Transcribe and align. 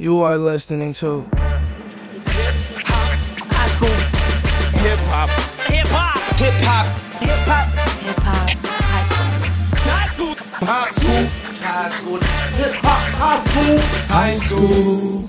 You 0.00 0.22
are 0.22 0.38
listening 0.38 0.94
to 0.94 1.24
High 3.52 3.68
school. 3.68 3.96
Hip 4.80 4.98
hop. 5.12 5.28
Hip 5.68 5.86
hop. 5.88 6.16
Hip 6.40 6.54
hop. 6.64 6.86
Hip 7.20 7.44
hop. 7.44 7.68
Hip 8.00 8.16
hop 8.16 8.48
high 8.80 9.04
school. 9.12 9.32
High 9.76 10.08
school. 10.08 10.34
High 10.64 10.90
school. 10.90 11.28
High 11.60 11.90
school. 11.90 12.18
Hip 12.56 12.74
hop. 12.80 13.02
High 13.20 13.44
school. 13.44 13.78
High 14.16 14.36
school. 14.38 15.28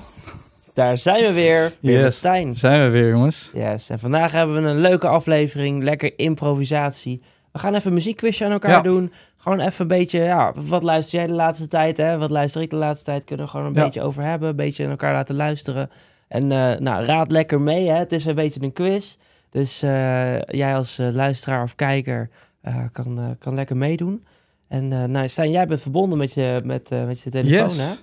Daar 0.74 0.98
zijn 0.98 1.22
we 1.24 1.32
weer. 1.32 1.72
Weer 1.80 1.94
met 1.94 2.02
Yes. 2.04 2.16
Stijn. 2.16 2.56
Zijn 2.56 2.82
we 2.84 2.88
weer, 2.90 3.08
jongens. 3.08 3.50
Yes, 3.54 3.90
en 3.90 3.98
vandaag 3.98 4.32
hebben 4.32 4.62
we 4.62 4.68
een 4.68 4.80
leuke 4.80 5.08
aflevering. 5.08 5.82
Lekker 5.82 6.12
improvisatie. 6.18 7.22
We 7.52 7.58
gaan 7.58 7.74
even 7.74 7.86
een 7.88 7.94
muziekquizje 7.94 8.44
aan 8.44 8.52
elkaar 8.52 8.70
Ja. 8.70 8.80
doen. 8.82 9.12
Gewoon 9.36 9.60
even 9.60 9.80
een 9.80 9.86
beetje, 9.86 10.18
ja, 10.18 10.52
wat 10.56 10.82
luister 10.82 11.18
jij 11.18 11.26
de 11.26 11.32
laatste 11.32 11.68
tijd, 11.68 11.96
hè? 11.96 12.18
Wat 12.18 12.30
luister 12.30 12.62
ik 12.62 12.70
de 12.70 12.76
laatste 12.76 13.04
tijd? 13.04 13.24
Kunnen 13.24 13.44
we 13.46 13.50
gewoon 13.52 13.66
een 13.66 13.74
Ja. 13.74 13.84
beetje 13.84 14.02
over 14.02 14.22
hebben. 14.22 14.48
Een 14.48 14.56
beetje 14.56 14.84
aan 14.84 14.90
elkaar 14.90 15.12
laten 15.14 15.34
luisteren. 15.34 15.90
En 16.28 16.52
eh, 16.52 16.78
nou, 16.78 17.04
raad 17.04 17.30
lekker 17.30 17.60
mee, 17.60 17.88
hè? 17.88 17.96
Het 17.98 18.12
is 18.12 18.24
een 18.24 18.34
beetje 18.34 18.62
een 18.62 18.72
quiz. 18.72 19.16
Dus 19.50 19.82
eh, 19.82 20.40
jij 20.40 20.76
als 20.76 20.98
eh, 20.98 21.06
luisteraar 21.12 21.62
of 21.62 21.74
kijker 21.74 22.28
kan, 22.92 23.36
kan 23.38 23.54
lekker 23.54 23.76
meedoen. 23.76 24.24
En 24.68 24.88
nou, 25.10 25.28
Stijn, 25.28 25.50
jij 25.50 25.66
bent 25.66 25.80
verbonden 25.80 26.18
met 26.18 26.32
je, 26.32 26.60
met, 26.64 26.90
met 26.90 27.20
je 27.20 27.30
telefoon, 27.30 27.58
Yes. 27.58 27.78
hè? 27.88 27.94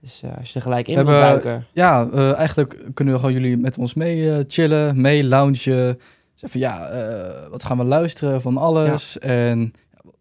Dus 0.00 0.22
als 0.38 0.48
je 0.48 0.54
er 0.54 0.62
gelijk 0.62 0.88
in 0.88 0.94
wilt 0.94 1.06
duiken. 1.08 1.66
Ja, 1.72 2.08
eigenlijk 2.34 2.84
kunnen 2.94 3.14
we 3.14 3.20
gewoon 3.20 3.34
jullie 3.34 3.56
met 3.56 3.78
ons 3.78 3.94
mee 3.94 4.44
chillen, 4.46 5.00
mee 5.00 5.24
loungen. 5.24 5.98
Van 6.36 6.60
ja, 6.60 6.88
eh, 6.88 7.48
wat 7.50 7.64
gaan 7.64 7.78
we 7.78 7.84
luisteren 7.84 8.40
van 8.42 8.56
alles? 8.56 9.18
En 9.18 9.72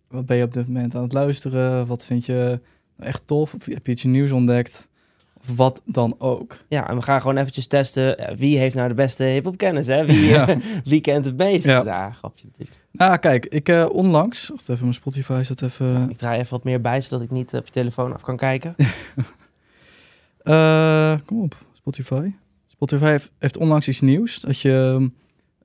wat 0.07 0.25
ben 0.25 0.37
je 0.37 0.43
op 0.43 0.53
dit 0.53 0.67
moment 0.67 0.95
aan 0.95 1.03
het 1.03 1.13
luisteren? 1.13 1.87
Wat 1.87 2.05
vind 2.05 2.25
je 2.25 2.59
echt 2.99 3.21
tof? 3.25 3.53
Of 3.53 3.65
heb 3.65 3.85
je 3.85 3.91
iets 3.91 4.03
nieuws 4.03 4.31
ontdekt? 4.31 4.89
Of 5.41 5.55
wat 5.55 5.81
dan 5.85 6.15
ook. 6.17 6.57
Ja, 6.67 6.89
en 6.89 6.95
we 6.95 7.01
gaan 7.01 7.21
gewoon 7.21 7.37
eventjes 7.37 7.67
testen 7.67 8.17
eh, 8.17 8.35
wie 8.35 8.57
heeft 8.57 8.75
nou 8.75 8.87
de 8.87 8.93
beste 8.93 9.23
hip-hop 9.23 9.57
kennis, 9.57 9.87
hè? 9.87 10.05
Wie, 10.05 10.25
Ja. 10.35 10.47
wie 10.83 11.01
kent 11.01 11.25
het 11.25 11.37
meest? 11.37 11.65
Ja, 11.65 11.83
Ja. 11.83 12.11
grapje 12.11 12.45
natuurlijk. 12.45 12.79
Nou, 12.91 13.17
kijk, 13.17 13.45
ik 13.45 13.69
eh, 13.69 13.85
onlangs, 13.91 14.49
wacht 14.49 14.69
even, 14.69 14.81
mijn 14.81 14.93
Spotify 14.93 15.41
zet 15.43 15.61
even. 15.61 16.09
Ik 16.09 16.17
draai 16.17 16.39
even 16.39 16.51
wat 16.53 16.63
meer 16.63 16.81
bij, 16.81 17.01
zodat 17.01 17.21
ik 17.21 17.31
niet 17.31 17.53
op 17.53 17.65
je 17.65 17.71
telefoon 17.71 18.13
af 18.13 18.21
kan 18.21 18.37
kijken. 18.37 18.75
Eh, 20.43 21.15
kom 21.25 21.41
op, 21.41 21.55
Spotify. 21.73 22.31
Spotify 22.67 23.05
heeft, 23.05 23.31
heeft 23.39 23.57
onlangs 23.57 23.87
iets 23.87 24.01
nieuws. 24.01 24.39
Dat 24.39 24.59
je 24.59 25.09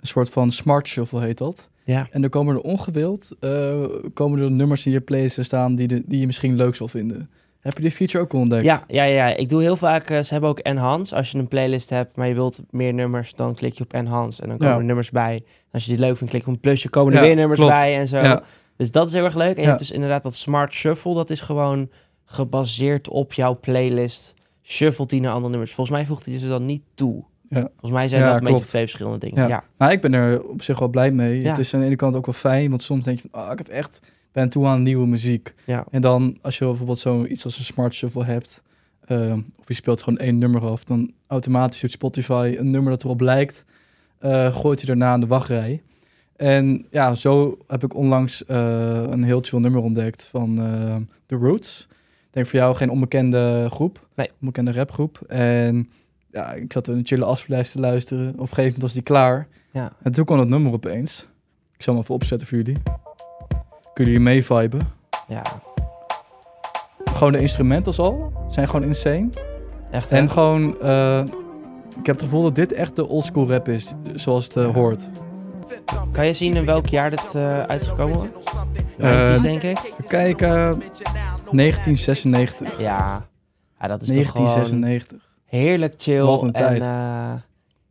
een 0.00 0.06
soort 0.06 0.28
van 0.30 0.50
smart 0.52 0.88
shuffle 0.88 1.20
heet 1.20 1.38
dat. 1.38 1.70
Ja. 1.84 2.06
En 2.10 2.20
dan 2.20 2.30
komen 2.30 2.54
er 2.54 2.60
ongewild 2.60 3.36
eh, 3.40 3.84
komen 4.14 4.40
er 4.40 4.50
nummers 4.50 4.86
in 4.86 4.92
je 4.92 5.00
playlist 5.00 5.34
te 5.34 5.42
staan 5.42 5.74
die, 5.74 5.88
de, 5.88 6.02
die 6.06 6.20
je 6.20 6.26
misschien 6.26 6.56
leuk 6.56 6.74
zal 6.74 6.88
vinden. 6.88 7.30
Heb 7.60 7.74
je 7.74 7.80
die 7.82 7.90
feature 7.90 8.22
ook 8.24 8.32
ontdekt? 8.32 8.64
Ja, 8.64 8.84
ja, 8.88 9.04
ja. 9.04 9.26
Ik 9.36 9.48
doe 9.48 9.62
heel 9.62 9.76
vaak, 9.76 10.10
eh, 10.10 10.22
ze 10.22 10.32
hebben 10.32 10.50
ook 10.50 10.58
enhance. 10.58 11.16
Als 11.16 11.30
je 11.30 11.38
een 11.38 11.48
playlist 11.48 11.90
hebt, 11.90 12.16
maar 12.16 12.28
je 12.28 12.34
wilt 12.34 12.62
meer 12.70 12.94
nummers, 12.94 13.34
dan 13.34 13.54
klik 13.54 13.74
je 13.74 13.84
op 13.84 13.92
enhance. 13.92 14.42
En 14.42 14.48
dan 14.48 14.58
komen 14.58 14.72
Ja. 14.74 14.78
er 14.80 14.84
nummers 14.86 15.10
bij. 15.10 15.34
En 15.34 15.42
als 15.72 15.84
je 15.84 15.90
die 15.90 16.00
leuk 16.00 16.16
vindt, 16.16 16.32
klik 16.32 16.46
op 16.46 16.52
een 16.52 16.60
plusje, 16.60 16.88
komen 16.88 17.12
er 17.12 17.18
Ja, 17.20 17.24
weer 17.26 17.34
nummers 17.36 17.58
klopt. 17.60 17.74
bij 17.74 17.96
en 17.96 18.08
zo. 18.08 18.18
Ja. 18.18 18.42
Dus 18.76 18.90
dat 18.90 19.06
is 19.06 19.12
heel 19.12 19.24
erg 19.24 19.34
leuk. 19.34 19.48
En 19.50 19.54
je 19.56 19.60
Ja. 19.60 19.66
hebt 19.66 19.78
dus 19.78 19.90
inderdaad 19.90 20.22
dat 20.22 20.34
smart 20.34 20.74
shuffle. 20.74 21.14
Dat 21.14 21.30
is 21.30 21.40
gewoon 21.40 21.90
gebaseerd 22.24 23.08
op 23.08 23.32
jouw 23.32 23.58
playlist. 23.60 24.34
Shuffelt 24.62 25.10
die 25.10 25.20
naar 25.20 25.32
andere 25.32 25.50
nummers. 25.50 25.72
Volgens 25.74 25.96
mij 25.96 26.06
voegt 26.06 26.26
hij 26.26 26.38
ze 26.38 26.48
dan 26.48 26.66
niet 26.66 26.82
toe. 26.94 27.24
Ja. 27.50 27.60
Volgens 27.60 27.92
mij 27.92 28.08
zijn 28.08 28.22
Ja, 28.22 28.30
dat 28.30 28.38
een 28.38 28.44
beetje 28.46 28.66
twee 28.66 28.82
verschillende 28.82 29.18
dingen. 29.18 29.42
Ja. 29.42 29.48
ja. 29.48 29.64
Nou, 29.78 29.92
ik 29.92 30.00
ben 30.00 30.12
er 30.12 30.42
op 30.42 30.62
zich 30.62 30.78
wel 30.78 30.88
blij 30.88 31.10
mee. 31.10 31.46
Het 31.46 31.58
is 31.58 31.74
aan 31.74 31.80
de 31.80 31.86
ene 31.86 31.96
kant 31.96 32.16
ook 32.16 32.26
wel 32.26 32.34
fijn, 32.34 32.70
want 32.70 32.82
soms 32.82 33.04
denk 33.04 33.20
je 33.20 33.28
van, 33.30 33.40
ah, 33.44 33.52
ik 33.52 33.58
heb 33.58 33.68
echt, 33.68 34.00
ben 34.32 34.48
toe 34.48 34.66
aan 34.66 34.82
nieuwe 34.82 35.06
muziek. 35.06 35.54
Ja. 35.64 35.84
En 35.90 36.00
dan, 36.02 36.38
als 36.42 36.58
je 36.58 36.64
bijvoorbeeld 36.64 36.98
zoiets 36.98 37.44
als 37.44 37.58
een 37.58 37.64
smart 37.64 37.94
shuffle 37.94 38.24
hebt, 38.24 38.62
ehm, 39.04 39.40
of 39.58 39.68
je 39.68 39.74
speelt 39.74 40.02
gewoon 40.02 40.18
één 40.18 40.38
nummer 40.38 40.60
af, 40.66 40.84
dan 40.84 41.12
automatisch 41.26 41.80
doet 41.80 41.90
Spotify 41.90 42.54
een 42.58 42.70
nummer 42.70 42.92
dat 42.92 43.04
erop 43.04 43.20
lijkt, 43.20 43.64
eh, 44.18 44.54
gooit 44.54 44.80
je 44.80 44.86
daarna 44.86 45.14
in 45.14 45.20
de 45.20 45.26
wachtrij. 45.26 45.82
En 46.36 46.86
ja, 46.90 47.14
zo 47.14 47.58
heb 47.66 47.84
ik 47.84 47.94
onlangs 47.94 48.44
eh, 48.44 49.02
een 49.10 49.22
heel 49.24 49.40
chill 49.42 49.58
nummer 49.60 49.82
ontdekt 49.82 50.26
van 50.26 50.58
eh, 50.58 50.96
The 51.26 51.34
Roots. 51.34 51.88
Ik 51.90 52.36
denk 52.36 52.46
voor 52.46 52.58
jou 52.58 52.74
geen 52.74 52.90
onbekende 52.90 53.66
groep, 53.70 54.08
Nee. 54.14 54.30
onbekende 54.40 54.72
rapgroep. 54.72 55.20
En 55.28 55.90
ja, 56.32 56.52
ik 56.52 56.72
zat 56.72 56.86
een 56.86 57.00
chille 57.04 57.24
afspeellijst 57.24 57.72
te 57.72 57.80
luisteren. 57.80 58.28
Op 58.28 58.40
een 58.40 58.46
gegeven 58.46 58.62
moment 58.62 58.82
was 58.82 58.92
die 58.92 59.02
klaar. 59.02 59.48
Ja. 59.70 59.92
En 60.02 60.12
toen 60.12 60.24
kwam 60.24 60.38
dat 60.38 60.48
nummer 60.48 60.72
opeens. 60.72 61.28
Ik 61.76 61.82
zal 61.82 61.94
hem 61.94 62.02
even 62.02 62.14
opzetten 62.14 62.46
voor 62.46 62.56
jullie. 62.56 62.76
Kunnen 63.94 64.12
jullie 64.12 64.28
mee 64.28 64.44
viben? 64.44 64.88
ja. 65.28 65.42
Gewoon 67.04 67.32
de 67.32 67.40
instrumentals 67.40 67.98
al 67.98 68.32
zijn 68.48 68.68
gewoon 68.68 68.86
insane. 68.86 69.28
Echt, 69.90 70.10
hè? 70.10 70.16
En 70.16 70.30
gewoon, 70.30 70.80
eh, 70.80 71.18
ik 71.98 72.06
heb 72.06 72.14
het 72.14 72.22
gevoel 72.22 72.42
dat 72.42 72.54
dit 72.54 72.72
echt 72.72 72.96
de 72.96 73.08
oldschool 73.08 73.48
rap 73.48 73.68
is, 73.68 73.92
zoals 74.14 74.44
het 74.44 74.56
eh, 74.56 74.74
hoort. 74.74 75.10
Kan 76.12 76.26
je 76.26 76.32
zien 76.32 76.56
in 76.56 76.64
welk 76.64 76.86
jaar 76.86 77.10
dit 77.10 77.34
eh 77.34 77.62
uit 77.62 77.80
is 77.80 77.88
gekomen? 77.88 78.30
90's, 78.98 79.42
denk 79.42 79.62
ik. 79.62 79.78
Even 79.78 80.04
kijken, 80.08 80.48
1996. 80.48 82.80
Ja. 82.80 83.26
ja, 83.80 83.86
dat 83.86 84.02
is 84.02 84.08
toch 84.08 84.30
gewoon 84.30 84.46
1996. 84.46 85.28
Heerlijk 85.50 85.94
chill. 85.96 86.20
Wat 86.22 86.42
een 86.42 86.52
en, 86.52 86.62
tijd. 86.62 86.80
eh, 86.82 87.32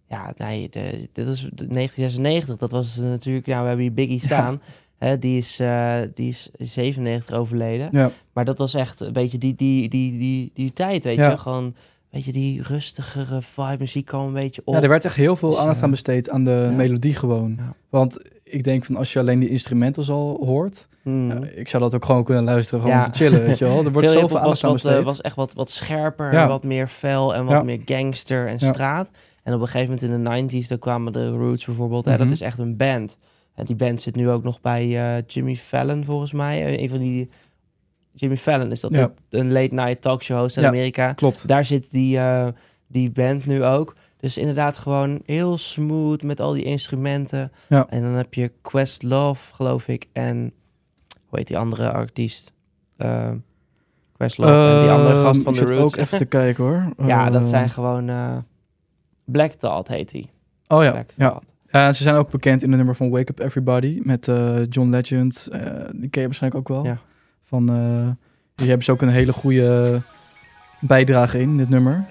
ja, 0.07 0.33
nee, 0.37 0.69
de- 0.69 1.07
dit 1.13 1.27
is 1.27 1.41
de 1.41 1.67
1996. 1.67 2.57
Dat 2.57 2.71
was 2.71 2.95
natuurlijk, 2.97 3.45
nou, 3.45 3.61
we 3.61 3.67
hebben 3.67 3.85
hier 3.85 3.93
Biggie 3.93 4.19
staan. 4.29 4.61
Hè, 4.97 5.19
die, 5.19 5.37
is, 5.37 5.59
eh, 5.59 5.95
die 6.13 6.27
is 6.29 6.49
97 6.57 7.35
overleden. 7.35 7.87
Ja, 7.91 8.11
Maar 8.33 8.45
dat 8.45 8.57
was 8.57 8.73
echt 8.73 8.99
een 8.99 9.13
beetje 9.13 9.37
die, 9.37 9.55
die, 9.55 9.89
die, 9.89 10.17
die, 10.17 10.51
die 10.53 10.73
tijd, 10.73 11.03
weet 11.03 11.17
Ja. 11.17 11.29
je. 11.29 11.37
Gewoon, 11.37 11.75
weet 12.09 12.25
je, 12.25 12.31
die 12.31 12.61
rustigere 12.61 13.41
vibe. 13.41 13.75
Muziek 13.79 14.05
kwam 14.05 14.27
een 14.27 14.33
beetje 14.33 14.61
op. 14.65 14.73
ja, 14.73 14.81
er 14.81 14.89
werd 14.89 15.05
echt 15.05 15.15
heel 15.15 15.35
veel 15.35 15.49
Dus, 15.49 15.57
aandacht 15.59 15.77
eh, 15.77 15.83
aan 15.83 15.89
besteed 15.89 16.29
aan 16.29 16.43
de 16.43 16.73
melodie 16.75 17.15
gewoon. 17.15 17.59
Want 17.89 18.17
ik 18.51 18.63
denk 18.63 18.85
van 18.85 18.95
als 18.95 19.13
je 19.13 19.19
alleen 19.19 19.39
die 19.39 19.49
instrumentals 19.49 20.09
al 20.09 20.41
hoort, 20.45 20.87
Hmm. 21.03 21.31
ik 21.55 21.69
zou 21.69 21.83
dat 21.83 21.95
ook 21.95 22.05
gewoon 22.05 22.23
kunnen 22.23 22.43
luisteren, 22.43 22.81
gewoon 22.81 22.95
Ja. 22.97 23.03
te 23.09 23.23
chillen, 23.23 23.43
weet 23.45 23.57
je 23.57 23.65
wel. 23.65 23.85
Er 23.85 23.91
wordt 23.91 24.09
Veel 24.11 24.19
zoveel 24.19 24.39
aandacht 24.39 24.63
aan 24.63 24.71
wat, 24.71 24.79
eh, 24.79 24.85
besteed. 24.87 25.03
was 25.05 25.21
echt 25.21 25.35
wat, 25.35 25.53
wat 25.53 25.71
scherper, 25.71 26.33
Ja. 26.33 26.47
wat 26.47 26.63
meer 26.63 26.87
fel 26.87 27.35
en 27.35 27.43
wat 27.45 27.53
Ja. 27.53 27.63
meer 27.63 27.81
gangster 27.85 28.47
en 28.47 28.59
straat. 28.59 29.11
En 29.43 29.53
op 29.53 29.61
een 29.61 29.67
gegeven 29.67 29.93
moment 29.95 30.11
in 30.11 30.23
de 30.23 30.29
90s, 30.29 30.67
dan 30.67 30.79
kwamen 30.79 31.13
de 31.13 31.29
Roots 31.29 31.65
bijvoorbeeld. 31.65 32.05
hè, 32.05 32.11
Mhm. 32.11 32.21
dat 32.21 32.31
is 32.31 32.41
echt 32.41 32.59
een 32.59 32.77
band. 32.77 33.17
En 33.55 33.65
die 33.65 33.75
band 33.75 34.01
zit 34.01 34.15
nu 34.15 34.29
ook 34.29 34.43
nog 34.43 34.61
bij 34.61 34.99
eh, 35.17 35.23
Jimmy 35.27 35.55
Fallon, 35.55 36.05
volgens 36.05 36.33
mij. 36.33 36.65
Eh, 36.65 36.81
Een 36.81 36.89
van 36.89 36.99
die... 36.99 37.29
Jimmy 38.13 38.37
Fallon 38.37 38.71
is 38.71 38.79
dat 38.79 38.93
een 39.29 39.51
late 39.51 39.73
night 39.73 40.01
talkshow 40.01 40.39
host 40.39 40.57
in. 40.57 40.65
Amerika. 40.65 41.13
Klopt. 41.13 41.47
Daar 41.47 41.65
zit 41.65 41.91
die, 41.91 42.17
eh, 42.17 42.47
die 42.87 43.11
band 43.11 43.45
nu 43.45 43.63
ook. 43.63 43.95
Dus 44.19 44.37
inderdaad 44.37 44.77
gewoon 44.77 45.21
heel 45.25 45.57
smooth 45.57 46.23
met 46.23 46.39
al 46.39 46.51
die 46.53 46.63
instrumenten. 46.63 47.51
Ja. 47.69 47.85
En 47.89 48.01
dan 48.01 48.11
heb 48.11 48.33
je 48.33 48.51
Questlove, 48.61 49.53
geloof 49.53 49.87
ik. 49.87 50.05
En 50.13 50.51
hoe 51.25 51.37
heet 51.39 51.47
die 51.47 51.57
andere 51.57 51.91
artiest? 51.91 52.53
Eh 52.97 53.29
Questlove 54.13 54.51
en 54.75 54.81
die 54.81 54.89
andere 54.91 55.13
Ehm, 55.13 55.21
gast 55.23 55.41
van 55.43 55.53
de 55.53 55.65
Roots. 55.65 55.93
ook 55.93 55.95
even 55.95 56.17
te 56.17 56.25
kijken 56.25 56.63
hoor. 56.63 56.93
ja, 57.07 57.29
dat 57.29 57.41
Eh, 57.41 57.47
zijn 57.47 57.69
gewoon... 57.69 58.09
eh, 58.09 58.37
Black 59.25 59.51
Thought 59.51 59.87
heet 59.87 60.11
hij. 60.11 60.25
Oh 60.67 60.83
ja, 60.83 60.91
Black 60.91 61.09
ja. 61.15 61.39
En 61.67 61.95
ze 61.95 62.03
zijn 62.03 62.15
ook 62.15 62.29
bekend 62.29 62.63
in 62.63 62.71
de 62.71 62.77
nummer 62.77 62.95
van 62.95 63.09
Wake 63.09 63.31
Up 63.31 63.39
Everybody 63.39 63.99
met 64.03 64.27
eh, 64.27 64.65
John 64.69 64.89
Legend. 64.89 65.47
Eh, 65.51 65.61
die 65.95 66.09
ken 66.09 66.21
je 66.21 66.27
waarschijnlijk 66.27 66.55
ook 66.55 66.67
wel. 66.77 66.85
Ja. 66.85 66.97
Van, 67.43 67.65
die 68.55 68.67
hebben 68.67 68.85
ze 68.85 68.91
ook 68.91 69.01
een 69.01 69.09
hele 69.09 69.33
goede 69.33 69.99
bijdrage 70.81 71.39
in, 71.41 71.57
dit 71.57 71.69
nummer. 71.69 72.05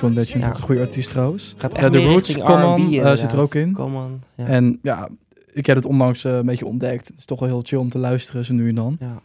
John 0.00 0.14
Legend, 0.14 0.44
Ja. 0.44 0.50
een 0.50 0.60
goede 0.60 0.80
artiest 0.80 1.10
trouwens. 1.10 1.54
Gaat 1.58 1.74
echt 1.74 1.92
meer 1.92 2.04
Roots, 2.04 2.26
richting 2.26 2.46
Come 2.46 2.74
R&B 2.74 2.78
On, 2.80 2.92
eh, 3.04 3.16
zit 3.16 3.32
er 3.32 3.40
ook 3.40 3.54
in. 3.54 3.72
Come 3.72 3.96
on. 3.98 4.22
Ja. 4.34 4.46
En 4.46 4.78
ja, 4.82 5.08
ik 5.52 5.66
heb 5.66 5.76
het 5.76 5.84
onlangs 5.86 6.24
eh, 6.24 6.32
een 6.36 6.46
beetje 6.46 6.66
ontdekt. 6.66 7.08
Het 7.08 7.18
is 7.18 7.24
toch 7.24 7.40
wel 7.40 7.48
heel 7.48 7.60
chill 7.64 7.78
om 7.78 7.88
te 7.88 7.98
luisteren, 7.98 8.44
zo 8.44 8.54
nu 8.54 8.68
en 8.68 8.74
dan. 8.74 8.96
ja. 9.00 9.20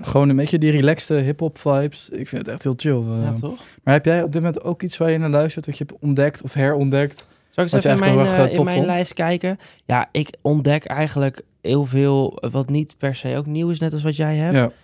Gewoon 0.00 0.28
een 0.28 0.36
beetje 0.36 0.58
die 0.58 0.70
relaxte 0.70 1.14
hip-hop 1.14 1.58
vibes. 1.58 2.08
Ik 2.12 2.28
vind 2.28 2.42
het 2.42 2.50
echt 2.50 2.62
heel 2.62 2.74
chill. 2.76 2.96
eh. 2.96 3.22
ja, 3.22 3.32
toch? 3.32 3.58
maar 3.82 3.94
heb 3.94 4.04
jij 4.04 4.22
op 4.22 4.32
dit 4.32 4.42
moment 4.42 4.64
ook 4.64 4.82
iets 4.82 4.96
waar 4.96 5.10
je 5.10 5.18
naar 5.18 5.30
luistert, 5.30 5.66
wat 5.66 5.78
je 5.78 5.84
hebt 5.88 6.02
ontdekt 6.02 6.42
of 6.42 6.52
herontdekt? 6.52 7.26
Zal 7.50 7.64
ik 7.64 7.72
eens 7.72 7.84
even 7.84 8.06
in 8.08 8.14
mijn, 8.16 8.50
in 8.50 8.64
mijn 8.64 8.84
lijst 8.84 9.12
kijken? 9.14 9.58
Ja, 9.84 10.08
ik 10.12 10.30
ontdek 10.42 10.84
eigenlijk 10.84 11.42
heel 11.60 11.84
veel 11.84 12.38
wat 12.50 12.68
niet 12.70 12.94
per 12.98 13.14
se 13.14 13.36
ook 13.36 13.46
nieuw 13.46 13.70
is, 13.70 13.78
net 13.80 13.92
als 13.92 14.02
wat 14.02 14.16
jij 14.16 14.36
hebt. 14.36 14.74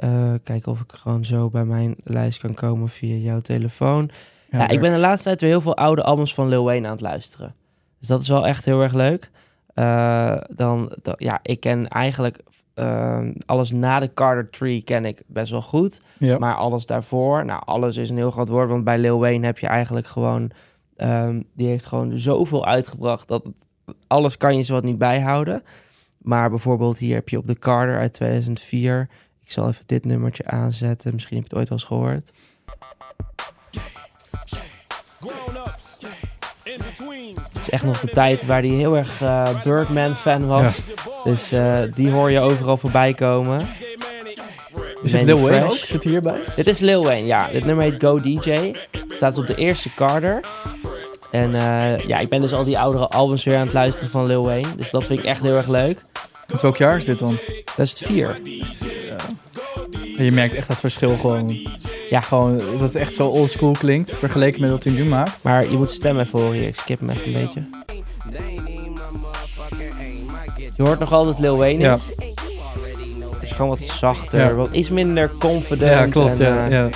Eh, 0.00 0.32
kijken 0.42 0.72
of 0.72 0.80
ik 0.80 0.92
gewoon 0.92 1.24
zo 1.24 1.50
bij 1.50 1.64
mijn 1.64 1.94
lijst 2.04 2.38
kan 2.40 2.54
komen 2.54 2.88
via 2.88 3.14
jouw 3.16 3.40
telefoon. 3.40 4.10
Ja, 4.50 4.68
ik 4.68 4.80
ben 4.80 4.92
de 4.92 4.98
laatste 4.98 5.28
tijd 5.28 5.40
weer 5.40 5.50
heel 5.50 5.60
veel 5.60 5.76
oude 5.76 6.02
albums 6.02 6.34
van 6.34 6.48
Lil 6.48 6.64
Wayne 6.64 6.86
aan 6.86 6.92
het 6.92 7.00
luisteren. 7.00 7.54
Dus 7.98 8.08
dat 8.08 8.20
is 8.20 8.28
wel 8.28 8.46
echt 8.46 8.64
heel 8.64 8.80
erg 8.82 8.92
leuk. 8.92 9.30
Eh, 9.74 10.36
dan, 10.50 10.92
dan- 11.02 11.14
ja, 11.16 11.38
ik 11.42 11.60
ken 11.60 11.88
eigenlijk 11.88 12.38
eh, 12.74 13.20
alles 13.46 13.70
na 13.72 14.00
de 14.00 14.14
Carter 14.14 14.50
Tree 14.50 14.82
ken 14.82 15.04
ik 15.04 15.22
best 15.26 15.50
wel 15.50 15.62
goed. 15.62 16.00
Ja. 16.18 16.38
Maar 16.38 16.54
alles 16.54 16.86
daarvoor, 16.86 17.44
nou, 17.44 17.62
alles 17.64 17.96
is 17.96 18.10
een 18.10 18.16
heel 18.16 18.30
groot 18.30 18.48
woord. 18.48 18.68
Want 18.68 18.84
bij 18.84 18.98
Lil 18.98 19.18
Wayne 19.20 19.46
heb 19.46 19.58
je 19.58 19.66
eigenlijk 19.66 20.06
gewoon... 20.06 20.50
ehm, 20.96 21.42
die 21.54 21.66
heeft 21.66 21.86
gewoon 21.86 22.18
zoveel 22.18 22.66
uitgebracht 22.66 23.28
dat 23.28 23.44
het- 23.44 23.66
alles 24.06 24.36
kan 24.36 24.56
je 24.56 24.62
zo 24.62 24.74
wat 24.74 24.84
niet 24.84 24.98
bijhouden. 24.98 25.62
Maar 26.18 26.48
bijvoorbeeld 26.50 26.98
hier 26.98 27.14
heb 27.14 27.28
je 27.28 27.38
op 27.38 27.46
de 27.46 27.58
Carter 27.58 27.98
uit 27.98 28.12
2004... 28.12 29.08
Ik 29.50 29.56
zal 29.56 29.68
even 29.68 29.84
dit 29.86 30.04
nummertje 30.04 30.46
aanzetten. 30.46 31.12
Misschien 31.12 31.36
heb 31.36 31.46
je 31.46 31.56
het 31.56 31.58
ooit 31.58 31.68
wel 31.68 31.78
eens 31.78 31.86
gehoord. 31.86 32.32
Het 37.52 37.58
is 37.58 37.70
echt 37.70 37.84
nog 37.84 38.00
de 38.00 38.10
tijd 38.10 38.46
waar 38.46 38.60
hij 38.60 38.68
heel 38.68 38.96
erg 38.96 39.20
eh, 39.20 39.62
Birdman-fan 39.62 40.46
was. 40.46 40.80
Dus 41.24 41.52
eh, 41.52 41.78
die 41.94 42.10
hoor 42.10 42.30
je 42.30 42.40
overal 42.40 42.76
voorbij 42.76 43.14
komen. 43.14 43.66
Is 45.02 45.12
het 45.12 45.22
Lil 45.22 45.40
Wayne 45.40 45.64
ook? 45.64 45.72
Zit 45.72 46.02
hij 46.02 46.12
hierbij? 46.12 46.40
Dit 46.56 46.66
is 46.66 46.78
Lil 46.78 47.04
Wayne, 47.04 47.26
ja. 47.26 47.48
Dit 47.48 47.64
nummer 47.64 47.84
heet 47.84 48.02
Go 48.02 48.20
DJ. 48.20 48.50
Het 48.90 49.16
staat 49.16 49.38
op 49.38 49.46
de 49.46 49.54
eerste 49.54 49.94
Carter. 49.94 50.40
En 51.30 51.54
eh, 51.54 51.98
ja, 51.98 52.18
ik 52.18 52.28
ben 52.28 52.40
dus 52.40 52.52
al 52.52 52.64
die 52.64 52.78
oudere 52.78 53.06
albums 53.08 53.44
weer 53.44 53.56
aan 53.56 53.64
het 53.64 53.72
luisteren 53.72 54.10
van 54.10 54.26
Lil 54.26 54.44
Wayne. 54.44 54.76
Dus 54.76 54.90
dat 54.90 55.06
vind 55.06 55.18
ik 55.18 55.24
echt 55.24 55.42
heel 55.42 55.56
erg 55.56 55.68
leuk. 55.68 56.04
In 56.52 56.58
welk 56.60 56.76
jaar 56.76 56.96
is 56.96 57.04
dit 57.04 57.18
dan? 57.18 57.38
Dat 57.64 57.78
is 57.86 57.90
het 57.90 58.02
vier. 58.02 58.40
En 60.18 60.24
je 60.24 60.32
merkt 60.32 60.54
echt 60.54 60.68
dat 60.68 60.80
verschil 60.80 61.16
gewoon. 61.16 61.56
Ja. 62.10 62.20
Gewoon 62.20 62.58
dat 62.58 62.80
het 62.80 62.94
echt 62.94 63.14
zo 63.14 63.26
oldschool 63.28 63.72
klinkt. 63.72 64.10
Vergeleken 64.16 64.60
met 64.60 64.70
wat 64.70 64.84
hij 64.84 64.92
nu 64.92 65.04
maakt. 65.04 65.42
Maar 65.42 65.70
je 65.70 65.76
moet 65.76 65.90
stem 65.90 66.18
even 66.18 66.38
horen 66.40 66.54
hier. 66.58 66.66
Ik 66.66 66.74
skip 66.74 67.00
hem 67.00 67.08
even 67.10 67.26
een 67.26 67.32
beetje. 67.32 67.64
Je 70.76 70.82
hoort 70.82 70.98
nog 70.98 71.12
altijd 71.12 71.38
Lil 71.38 71.56
Wayne 71.56 71.78
Ja. 71.78 71.92
Het 71.92 73.42
is 73.42 73.50
gewoon 73.52 73.68
wat 73.70 73.78
zachter, 73.80 74.40
Ja. 74.40 74.54
wat 74.54 74.70
iets 74.72 74.90
minder 74.90 75.30
confident. 75.38 75.90
Ja, 75.90 76.06
klopt. 76.06 76.40
en, 76.40 76.54
Ja, 76.54 76.64
eh, 76.64 76.70
ja. 76.70 76.88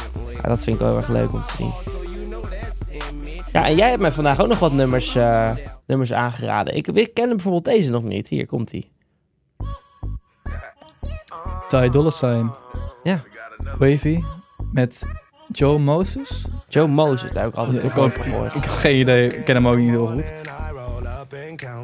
ja, 0.42 0.48
dat 0.48 0.62
vind 0.62 0.76
ik 0.76 0.82
wel 0.82 0.88
heel 0.90 0.98
erg 0.98 1.08
leuk 1.08 1.32
om 1.32 1.40
te 1.42 1.52
zien. 1.58 1.72
Ja, 3.52 3.66
en 3.66 3.76
jij 3.76 3.88
hebt 3.88 4.00
mij 4.00 4.12
vandaag 4.12 4.40
ook 4.40 4.48
nog 4.48 4.58
wat 4.58 4.72
nummers, 4.72 5.14
eh, 5.14 5.50
nummers 5.86 6.12
aangeraden. 6.12 6.76
Ik, 6.76 6.86
ik 6.88 7.14
ken 7.14 7.28
bijvoorbeeld 7.28 7.64
deze 7.64 7.90
nog 7.90 8.02
niet. 8.02 8.28
Hier 8.28 8.46
komt 8.46 8.70
hij. 8.70 8.88
Ty 11.68 11.88
Dolla 11.88 12.10
Sign. 12.10 12.50
Ja. 13.02 13.22
Wavy. 13.78 14.22
Met 14.72 15.04
Joe 15.52 15.78
Moses. 15.78 16.46
Joe 16.68 16.88
Moses, 16.88 17.32
daar 17.32 17.42
heb 17.42 17.52
ik 17.52 17.58
altijd 17.58 17.84
ook 17.84 17.98
over 17.98 18.22
gehoord. 18.22 18.54
Ik 18.54 18.64
heb 18.64 18.72
geen 18.72 18.98
idee. 18.98 19.36
Ik 19.36 19.44
ken 19.44 19.54
hem 19.54 19.68
ook 19.68 19.76
niet 19.76 19.90
heel 19.90 20.06
goed. 20.06 20.32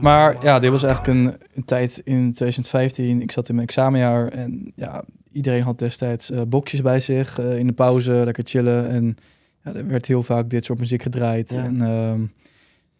Maar 0.00 0.36
ja, 0.42 0.58
dit 0.58 0.70
was 0.70 0.82
eigenlijk 0.82 1.18
een, 1.18 1.48
een 1.54 1.64
tijd 1.64 2.00
in 2.04 2.32
2015. 2.32 3.22
Ik 3.22 3.32
zat 3.32 3.48
in 3.48 3.54
mijn 3.54 3.66
examenjaar 3.66 4.28
en 4.28 4.72
ja, 4.74 5.04
iedereen 5.32 5.62
had 5.62 5.78
destijds 5.78 6.30
eh 6.30 6.42
bokjes 6.48 6.82
bij 6.82 7.00
zich 7.00 7.38
eh, 7.38 7.58
in 7.58 7.66
de 7.66 7.72
pauze, 7.72 8.12
lekker 8.12 8.44
chillen. 8.46 8.88
En 8.88 9.16
ja, 9.64 9.74
er 9.74 9.86
werd 9.86 10.06
heel 10.06 10.22
vaak 10.22 10.50
dit 10.50 10.64
soort 10.64 10.78
muziek 10.78 11.02
gedraaid. 11.02 11.50
Ja. 11.50 11.64
En 11.64 11.80
ehm, 11.80 12.20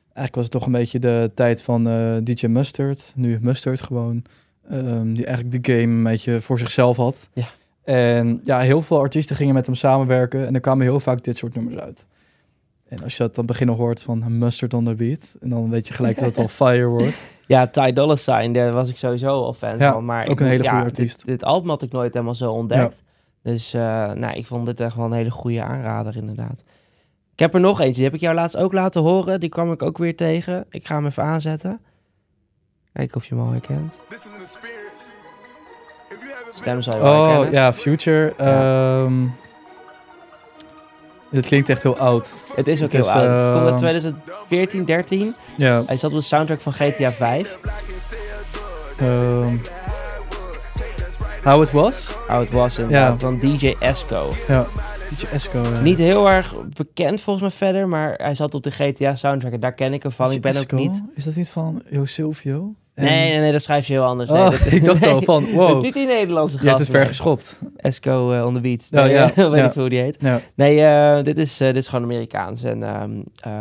eigenlijk 0.03 0.35
was 0.35 0.45
het 0.45 0.53
toch 0.53 0.67
een 0.67 0.73
beetje 0.73 0.99
de 0.99 1.31
tijd 1.35 1.63
van 1.63 1.89
eh, 1.89 2.17
DJ 2.23 2.47
Mustard, 2.47 3.13
nu 3.17 3.39
Mustard 3.41 3.81
gewoon, 3.81 4.23
ehm, 4.71 5.13
die 5.13 5.27
eigenlijk 5.27 5.65
de 5.65 5.73
game 5.73 5.95
een 5.95 6.03
beetje 6.03 6.41
voor 6.41 6.59
zichzelf 6.59 6.97
had. 6.97 7.29
Ja. 7.33 7.47
En 7.85 8.41
ja, 8.43 8.59
heel 8.59 8.81
veel 8.81 8.99
artiesten 8.99 9.37
gingen 9.37 9.55
met 9.55 9.67
hem 9.67 9.75
samenwerken 9.75 10.47
en 10.47 10.55
er 10.55 10.61
kwamen 10.61 10.83
heel 10.87 11.01
vaak 11.01 11.23
dit 11.25 11.37
soort 11.37 11.55
nummers 11.55 11.77
uit. 11.77 12.07
En 12.89 13.03
als 13.03 13.17
je 13.17 13.23
dat 13.23 13.35
dan 13.35 13.47
beginnen 13.47 13.75
hoort 13.77 14.03
van 14.03 14.39
Mustard 14.39 14.75
on 14.75 14.85
the 14.85 14.95
beat, 14.95 15.21
en 15.41 15.49
dan 15.49 15.71
weet 15.71 15.89
je 15.89 15.95
gelijk 15.95 16.17
dat 16.17 16.25
het 16.27 16.39
al 16.39 16.49
fire 16.67 16.87
wordt. 16.87 17.23
Ja, 17.47 17.67
Ty 17.67 17.93
Dolla 17.93 18.17
Sign, 18.17 18.53
daar 18.53 18.73
was 18.73 18.89
ik 18.89 18.97
sowieso 18.97 19.27
al 19.29 19.53
fan 19.53 19.79
Ja, 19.79 19.93
van. 19.93 20.05
Maar 20.05 20.25
ook 20.25 20.31
ik 20.31 20.41
een 20.41 20.47
hele 20.47 20.63
ja, 20.63 20.71
goede 20.71 20.85
dit- 20.91 20.99
artiest. 20.99 21.25
Dit, 21.27 21.45
album 21.45 21.69
had 21.69 21.83
ik 21.83 21.93
nooit 21.93 22.13
helemaal 22.13 22.35
zo 22.35 22.53
ontdekt. 22.53 23.03
Dus 23.43 23.75
eh, 23.75 24.13
nou, 24.13 24.35
ik 24.37 24.47
vond 24.47 24.67
dit 24.67 24.81
echt 24.81 24.97
wel 24.97 25.05
een 25.05 25.13
hele 25.13 25.31
goede 25.31 25.63
aanrader 25.63 26.17
inderdaad. 26.17 26.65
Ik 27.33 27.39
heb 27.39 27.55
er 27.55 27.61
nog 27.61 27.81
eentje, 27.81 27.95
die 27.95 28.05
heb 28.05 28.15
ik 28.15 28.21
jou 28.21 28.35
laatst 28.35 28.57
ook 28.57 28.73
laten 28.73 29.03
horen. 29.03 29.41
Die 29.41 29.49
kwam 29.49 29.73
ik 29.73 29.83
ook 29.83 29.99
weer 29.99 30.17
tegen. 30.17 30.65
Ik 30.71 30.87
ga 30.87 30.95
hem 30.95 31.07
even 31.07 31.23
aanzetten. 31.23 31.81
Kijken 32.93 33.17
of 33.17 33.27
je 33.27 33.35
hem 33.35 33.45
al 33.45 33.51
herkent. 33.51 34.01
Stem 36.55 36.81
je 36.81 36.91
wel 36.91 37.01
Oh 37.13 37.27
herkennen. 37.27 37.53
ja, 37.53 37.73
Future. 37.73 38.35
Ja. 38.39 39.03
ehm 39.05 39.27
het 41.31 41.47
klinkt 41.47 41.69
echt 41.69 41.83
heel 41.83 41.99
oud. 41.99 42.35
Het 42.55 42.69
is 42.69 42.83
ook 42.83 42.93
Het 42.93 43.07
heel 43.07 43.15
is, 43.15 43.21
oud. 43.21 43.43
Het 43.43 43.53
komt 43.53 43.65
uit 43.65 43.71
eh, 43.71 43.77
2014, 43.77 44.85
13. 44.85 45.35
Ja. 45.57 45.83
Hij 45.87 45.97
zat 45.97 46.11
op 46.11 46.17
de 46.17 46.23
soundtrack 46.23 46.61
van 46.61 46.73
GTA 46.73 47.13
5. 47.13 47.59
ehm 48.97 49.57
How 51.45 51.63
It 51.63 51.71
Was. 51.71 52.15
How 52.29 52.43
it 52.43 52.51
was 52.51 52.79
inderdaad, 52.79 53.13
Ja. 53.13 53.19
van 53.19 53.39
DJ 53.39 53.75
Esco. 53.79 54.33
Ja. 54.49 54.67
Esco. 55.33 55.63
ja. 55.63 55.81
Niet 55.81 55.99
heel 55.99 56.31
erg 56.31 56.55
bekend 56.77 57.21
volgens 57.21 57.45
mij 57.49 57.57
verder, 57.69 57.89
maar 57.89 58.15
hij 58.17 58.35
zat 58.35 58.55
op 58.55 58.63
de 58.63 58.71
GTA 58.71 59.15
soundtrack 59.15 59.53
en 59.53 59.61
daar 59.61 59.75
ken 59.75 59.93
ik 59.93 60.03
hem 60.03 60.13
van. 60.13 60.33
Ik 60.33 60.41
ben 60.41 60.57
ook 60.57 60.73
niet... 60.73 61.03
Is 61.15 61.25
dat 61.25 61.35
niet 61.35 61.51
van 61.51 61.83
Jo 61.91 62.05
Silvio? 62.05 62.73
En- 62.95 63.05
Nee, 63.05 63.31
nee, 63.31 63.41
nee, 63.41 63.53
dat 63.53 63.63
schrijf 63.63 63.87
je 63.87 63.93
heel 63.93 64.05
anders. 64.05 64.31
Oh, 64.31 64.37
Nee, 64.49 64.59
dat- 64.59 64.73
ik 64.73 64.85
dacht 64.85 65.01
nee, 65.01 65.11
al 65.11 65.23
van, 65.23 65.43
Dat 65.45 65.53
wow. 65.53 65.77
is 65.77 65.83
niet 65.85 65.95
die 65.95 66.07
Nederlandse 66.07 66.59
gast. 66.59 66.79
het 66.79 66.89
ver 66.91 67.07
geschopt. 67.07 67.61
Esco 67.77 68.33
eh, 68.33 68.47
on 68.47 68.55
the 68.55 68.61
beat. 68.61 68.89
Oh, 68.93 69.01
Nee, 69.03 69.13
ja. 69.13 69.31
eh, 69.31 69.35
weet 69.51 69.59
Ja. 69.61 69.67
ik 69.67 69.73
veel 69.73 69.81
hoe 69.83 69.91
die 69.91 70.01
heet. 70.01 70.17
Ja. 70.21 70.41
Nee, 70.55 70.81
eh, 70.85 71.25
dit, 71.25 71.39
is, 71.39 71.61
eh, 71.61 71.67
dit 71.67 71.77
is 71.77 71.89
gewoon 71.89 72.05
Amerikaans. 72.05 72.63
En 72.63 72.83
ehm, 72.83 73.11
eh, 73.41 73.53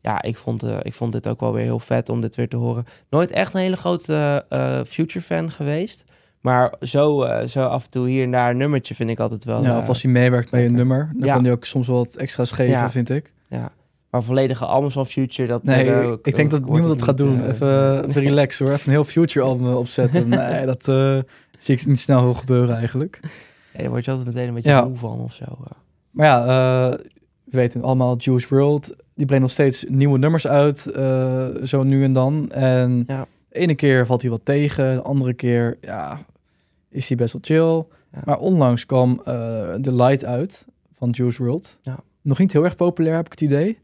ja, 0.00 0.22
ik 0.22 0.36
vond, 0.36 0.62
eh, 0.62 0.76
ik 0.82 0.94
vond 0.94 1.12
dit 1.12 1.28
ook 1.28 1.40
wel 1.40 1.52
weer 1.52 1.64
heel 1.64 1.78
vet 1.78 2.08
om 2.08 2.20
dit 2.20 2.34
weer 2.34 2.48
te 2.48 2.56
horen. 2.56 2.84
Nooit 3.10 3.30
echt 3.30 3.54
een 3.54 3.60
hele 3.60 3.76
grote 3.76 4.44
eh, 4.48 4.80
Future 4.86 5.24
fan 5.24 5.50
geweest. 5.50 6.04
Maar 6.44 6.74
zo, 6.80 7.22
eh, 7.22 7.46
zo 7.46 7.62
af 7.62 7.84
en 7.84 7.90
toe 7.90 8.08
hier 8.08 8.22
en 8.24 8.30
daar 8.30 8.50
een 8.50 8.56
nummertje 8.56 8.94
vind 8.94 9.10
ik 9.10 9.20
altijd 9.20 9.44
wel... 9.44 9.62
Ja, 9.62 9.70
eh, 9.70 9.76
of 9.76 9.88
als 9.88 10.02
hij 10.02 10.12
meewerkt 10.12 10.50
bij 10.50 10.64
een 10.64 10.74
nummer, 10.74 11.10
dan 11.16 11.26
Ja. 11.28 11.34
kan 11.34 11.44
hij 11.44 11.52
ook 11.52 11.64
soms 11.64 11.86
wel 11.86 11.96
wat 11.96 12.16
extra's 12.16 12.50
geven, 12.50 12.72
Ja. 12.72 12.90
vind 12.90 13.10
ik. 13.10 13.32
ja. 13.48 13.72
Maar 14.10 14.22
volledige 14.22 14.64
albums 14.66 14.92
van 14.92 15.06
Future, 15.06 15.48
dat... 15.48 15.62
Nee, 15.62 15.90
eh, 15.92 16.10
ik, 16.22 16.36
denk 16.36 16.50
dat 16.50 16.60
niemand 16.60 16.86
dat 16.98 17.02
gaat 17.02 17.16
doen. 17.16 17.44
Even, 17.44 18.08
even 18.08 18.22
relax 18.22 18.58
hoor. 18.58 18.68
Even 18.68 18.86
een 18.86 18.92
heel 18.92 19.04
Future 19.04 19.46
album 19.46 19.74
opzetten. 19.74 20.28
nee, 20.50 20.66
dat 20.66 20.88
eh, 20.88 21.18
zie 21.58 21.74
ik 21.76 21.86
niet 21.86 22.00
snel 22.00 22.20
heel 22.20 22.34
gebeuren 22.34 22.76
eigenlijk. 22.76 23.20
Nee, 23.22 23.82
daar 23.82 23.90
word 23.90 24.04
je 24.04 24.10
altijd 24.10 24.28
meteen 24.34 24.48
een 24.48 24.54
beetje 24.54 24.70
Ja. 24.70 24.84
moe 24.84 24.96
van 24.96 25.18
of 25.20 25.32
zo. 25.32 25.44
Maar 26.10 26.26
ja, 26.26 26.44
we 27.44 27.56
weten 27.56 27.82
allemaal, 27.82 28.16
Juice 28.18 28.46
World, 28.48 28.96
die 29.14 29.26
brengt 29.26 29.42
nog 29.44 29.52
steeds 29.52 29.84
nieuwe 29.88 30.18
nummers 30.18 30.46
uit, 30.46 30.78
zo 31.62 31.82
nu 31.82 32.04
en 32.04 32.12
dan. 32.12 32.50
En 32.50 33.04
Ja. 33.06 33.26
de 33.48 33.58
ene 33.58 33.74
keer 33.74 34.06
valt 34.06 34.20
hij 34.22 34.30
wat 34.30 34.40
tegen, 34.44 34.94
de 34.94 35.02
andere 35.02 35.32
keer 35.34 35.76
ja, 35.80 36.18
is 36.94 37.08
hij 37.08 37.16
best 37.16 37.32
wel 37.32 37.42
chill. 37.44 37.84
Ja. 38.12 38.20
Maar 38.24 38.38
onlangs 38.38 38.86
kwam 38.86 39.20
eh 39.24 39.34
The 39.82 39.94
Light 39.94 40.24
uit 40.24 40.66
van 40.92 41.10
Juice 41.10 41.42
World. 41.42 41.78
Ja. 41.82 41.96
Nog 42.22 42.38
niet 42.38 42.52
heel 42.52 42.64
erg 42.64 42.76
populair, 42.76 43.16
heb 43.16 43.26
ik 43.26 43.32
het 43.32 43.40
idee. 43.40 43.78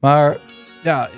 Maar 0.00 0.36
ja, 0.82 1.08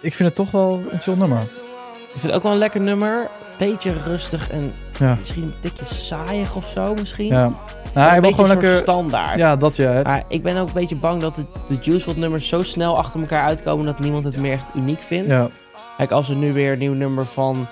ik 0.00 0.14
vind 0.14 0.28
het 0.28 0.34
toch 0.34 0.50
wel 0.50 0.82
een 0.90 1.00
chill 1.00 1.14
nummer. 1.16 1.40
Ik 1.42 2.22
vind 2.22 2.22
het 2.22 2.32
ook 2.32 2.42
wel 2.42 2.52
een 2.52 2.58
lekker 2.58 2.80
nummer. 2.80 3.30
Beetje 3.58 3.92
rustig 3.92 4.50
en 4.50 4.72
Ja, 4.98 5.14
misschien 5.18 5.42
een 5.42 5.54
tikje 5.60 5.84
saaiig 5.84 6.56
of 6.56 6.66
zo 6.74 6.94
misschien. 6.94 7.26
ja. 7.26 7.52
Nou, 7.94 8.08
hij 8.08 8.20
wil 8.20 8.30
gewoon 8.30 8.48
lekker... 8.48 8.76
standaard. 8.76 9.38
Ja, 9.38 9.56
dat 9.56 9.76
ja. 9.76 9.90
Het, 9.90 10.06
Maar 10.06 10.24
ik 10.28 10.42
ben 10.42 10.56
ook 10.56 10.68
een 10.68 10.74
beetje 10.74 10.96
bang 10.96 11.20
dat 11.20 11.34
de, 11.34 11.44
de 11.68 11.76
Juice 11.80 12.06
WRLD 12.06 12.16
nummers 12.16 12.48
zo 12.48 12.62
snel 12.62 12.98
achter 12.98 13.20
elkaar 13.20 13.42
uitkomen 13.44 13.86
dat 13.86 13.98
niemand 13.98 14.24
het 14.24 14.36
meer 14.36 14.52
echt 14.52 14.74
uniek 14.74 15.02
vindt. 15.02 15.30
ja. 15.32 15.50
Kijk, 15.96 16.10
als 16.10 16.28
er 16.28 16.36
nu 16.36 16.52
weer 16.52 16.72
een 16.72 16.78
nieuw 16.78 16.92
nummer 16.94 17.26
van 17.26 17.66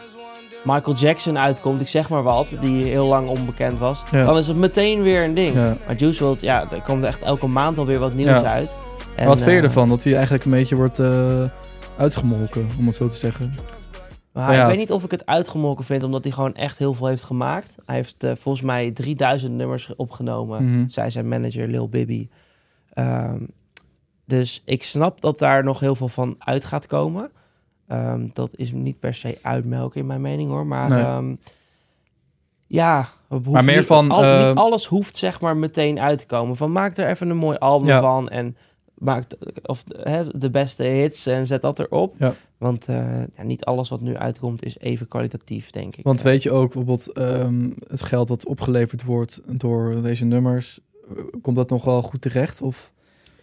Michael 0.64 0.96
Jackson 0.96 1.38
uitkomt, 1.38 1.80
ik 1.80 1.88
zeg 1.88 2.08
maar 2.08 2.22
wat, 2.22 2.56
die 2.60 2.84
heel 2.84 3.06
lang 3.06 3.28
onbekend 3.28 3.78
was, 3.78 4.02
Ja. 4.10 4.24
dan 4.24 4.38
is 4.38 4.48
het 4.48 4.56
meteen 4.56 5.02
weer 5.02 5.24
een 5.24 5.34
ding. 5.34 5.54
Ja. 5.54 5.76
Maar 5.86 5.96
Juice 5.96 6.24
WRLD, 6.24 6.40
ja, 6.40 6.70
er 6.70 6.80
komt 6.82 7.04
echt 7.04 7.22
elke 7.22 7.46
maand 7.46 7.78
alweer 7.78 7.98
wat 7.98 8.14
nieuws 8.14 8.28
Ja. 8.40 8.42
uit. 8.42 8.78
En, 9.16 9.26
Wat 9.26 9.38
vind 9.38 9.50
je 9.50 9.56
eh, 9.56 9.62
ervan? 9.62 9.88
Dat 9.88 10.04
hij 10.04 10.12
eigenlijk 10.14 10.44
een 10.44 10.50
beetje 10.50 10.76
wordt 10.76 10.98
eh, 10.98 11.44
uitgemolken, 11.96 12.68
om 12.78 12.86
het 12.86 12.96
zo 12.96 13.06
te 13.08 13.14
zeggen. 13.14 13.52
Maar 14.32 14.60
ik 14.60 14.66
weet 14.66 14.78
niet 14.78 14.92
of 14.92 15.04
ik 15.04 15.10
het 15.10 15.26
uitgemolken 15.26 15.84
vind, 15.84 16.02
omdat 16.02 16.24
hij 16.24 16.32
gewoon 16.32 16.54
echt 16.54 16.78
heel 16.78 16.94
veel 16.94 17.06
heeft 17.06 17.22
gemaakt. 17.22 17.76
Hij 17.86 17.94
heeft 17.96 18.24
eh, 18.24 18.32
volgens 18.38 18.64
mij 18.64 18.90
3000 18.90 19.52
nummers 19.52 19.94
opgenomen. 19.96 20.64
Mhm. 20.70 20.88
Zij 20.88 21.10
zijn 21.10 21.28
manager 21.28 21.68
Lil 21.68 21.88
Bibby. 21.88 22.28
Ehm, 22.92 23.38
dus 24.26 24.62
ik 24.64 24.82
snap 24.84 25.20
dat 25.20 25.38
daar 25.38 25.64
nog 25.64 25.80
heel 25.80 25.94
veel 25.94 26.08
van 26.08 26.34
uit 26.38 26.64
gaat 26.64 26.86
komen. 26.86 27.30
Ehm, 27.88 28.26
dat 28.32 28.56
is 28.56 28.72
niet 28.72 28.98
per 29.00 29.14
se 29.14 29.38
uitmelken 29.42 30.00
in 30.00 30.06
mijn 30.06 30.20
mening 30.20 30.50
hoor. 30.50 30.66
Maar 30.66 30.88
Nee. 30.88 31.02
ehm, 31.02 31.34
ja, 32.66 33.08
Maar 33.50 33.64
meer 33.64 33.76
niet, 33.76 33.86
van, 33.86 34.10
al- 34.10 34.22
ehm, 34.24 34.46
niet 34.46 34.56
alles 34.56 34.86
hoeft 34.86 35.16
zeg 35.16 35.40
maar 35.40 35.56
meteen 35.56 36.00
uit 36.00 36.18
te 36.18 36.26
komen. 36.26 36.56
Van 36.56 36.72
maak 36.72 36.96
er 36.96 37.08
even 37.08 37.30
een 37.30 37.36
mooi 37.36 37.56
album 37.58 37.88
Ja. 37.88 38.00
van 38.00 38.28
en 38.28 38.56
maak 38.94 39.30
de- 39.30 39.54
of, 39.62 39.82
de 40.32 40.50
beste 40.50 40.82
hits 40.82 41.26
en 41.26 41.46
zet 41.46 41.62
dat 41.62 41.78
erop. 41.78 42.14
Ja. 42.18 42.32
Want 42.58 42.88
eh, 42.88 43.18
ja, 43.36 43.42
niet 43.42 43.64
alles 43.64 43.88
wat 43.88 44.00
nu 44.00 44.16
uitkomt 44.16 44.64
is 44.64 44.78
even 44.78 45.08
kwalitatief, 45.08 45.70
denk 45.70 45.96
ik. 45.96 46.04
Want 46.04 46.22
weet 46.22 46.42
je 46.42 46.52
ook 46.52 46.62
bijvoorbeeld 46.72 47.04
het 47.88 48.02
geld 48.02 48.28
wat 48.28 48.46
opgeleverd 48.46 49.04
wordt 49.04 49.40
door 49.46 50.02
deze 50.02 50.24
nummers, 50.24 50.80
eh, 51.16 51.22
komt 51.42 51.56
dat 51.56 51.70
nog 51.70 51.84
wel 51.84 52.02
goed 52.02 52.20
terecht? 52.20 52.62
Of, 52.62 52.92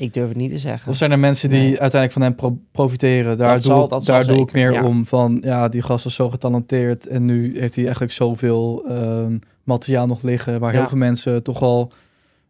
ik 0.01 0.13
durf 0.13 0.27
het 0.27 0.37
niet 0.37 0.51
te 0.51 0.57
zeggen. 0.57 0.91
of 0.91 0.97
zijn 0.97 1.11
er 1.11 1.19
mensen 1.19 1.49
die 1.49 1.59
Nee. 1.59 1.69
uiteindelijk 1.79 2.11
van 2.11 2.21
hem 2.21 2.35
pro- 2.35 2.59
profiteren? 2.71 3.37
Daar, 3.37 3.47
Dat 3.53 3.63
doe, 3.63 3.71
zal- 3.73 3.83
ik- 3.83 3.89
dat 3.89 4.05
daar 4.05 4.25
doe 4.25 4.33
ik 4.33 4.49
zeker, 4.49 4.55
meer 4.71 4.71
ja. 4.81 4.87
om 4.87 5.05
van, 5.05 5.37
ja, 5.43 5.69
die 5.69 5.81
gast 5.81 6.05
is 6.05 6.15
zo 6.15 6.29
getalenteerd 6.29 7.07
en 7.07 7.25
nu 7.25 7.59
heeft 7.59 7.75
hij 7.75 7.83
eigenlijk 7.83 8.13
zoveel 8.13 8.83
ehm, 8.87 9.37
materiaal 9.63 10.07
nog 10.07 10.21
liggen 10.21 10.59
waar 10.59 10.73
Ja. 10.73 10.79
heel 10.79 10.87
veel 10.87 10.97
mensen 10.97 11.43
toch 11.43 11.61
al 11.61 11.91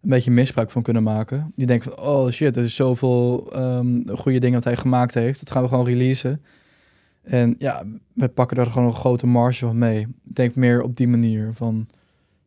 een 0.01 0.09
beetje 0.09 0.31
misbruik 0.31 0.71
van 0.71 0.81
kunnen 0.81 1.03
maken. 1.03 1.51
Die 1.55 1.67
denken 1.67 1.91
van, 1.95 2.05
oh 2.05 2.29
shit, 2.29 2.55
er 2.55 2.63
is 2.63 2.75
zoveel 2.75 3.51
ehm, 3.53 4.07
goede 4.15 4.39
dingen 4.39 4.55
wat 4.55 4.63
hij 4.63 4.77
gemaakt 4.77 5.13
heeft. 5.13 5.39
Dat 5.39 5.51
gaan 5.51 5.61
we 5.63 5.67
gewoon 5.69 5.85
releasen. 5.85 6.41
En 7.23 7.55
ja, 7.57 7.83
we 8.13 8.27
pakken 8.27 8.57
daar 8.57 8.65
gewoon 8.65 8.87
een 8.87 8.93
grote 8.93 9.27
marge 9.27 9.65
van 9.65 9.77
mee. 9.77 9.99
Ik 10.01 10.35
denk 10.35 10.55
meer 10.55 10.81
op 10.81 10.95
die 10.97 11.07
manier 11.07 11.49
van... 11.53 11.87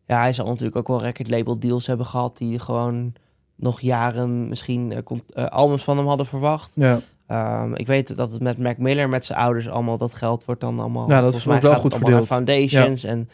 Ja, 0.06 0.20
hij 0.20 0.32
zal 0.32 0.46
natuurlijk 0.46 0.76
ook 0.76 0.88
wel 0.88 1.02
record 1.02 1.30
label 1.30 1.58
deals 1.58 1.87
hebben 1.87 2.06
gehad 2.06 2.37
die 2.38 2.58
gewoon 2.58 3.12
nog 3.56 3.80
jaren 3.80 4.49
misschien 4.49 4.92
eh, 4.92 4.99
eh, 5.34 5.44
albums 5.46 5.84
van 5.84 5.96
hem 5.96 6.06
hadden 6.06 6.26
verwacht. 6.26 6.73
Ja, 6.75 7.00
Ehm, 7.26 7.75
ik 7.75 7.87
weet 7.87 8.16
dat 8.16 8.30
het 8.32 8.40
met 8.40 8.58
Mac 8.58 8.76
Miller, 8.78 9.08
met 9.08 9.25
zijn 9.25 9.38
ouders, 9.38 9.68
allemaal 9.68 9.99
dat 9.99 10.14
geld 10.14 10.44
wordt 10.44 10.61
dan 10.61 10.78
allemaal. 10.80 11.08
Ja, 11.08 11.20
dat 11.20 11.42
wordt 11.44 11.62
wel 11.62 11.73
gaat 11.73 11.80
goed 11.80 11.94
verdeeld. 11.94 12.26
foundations 12.26 13.04
en 13.04 13.28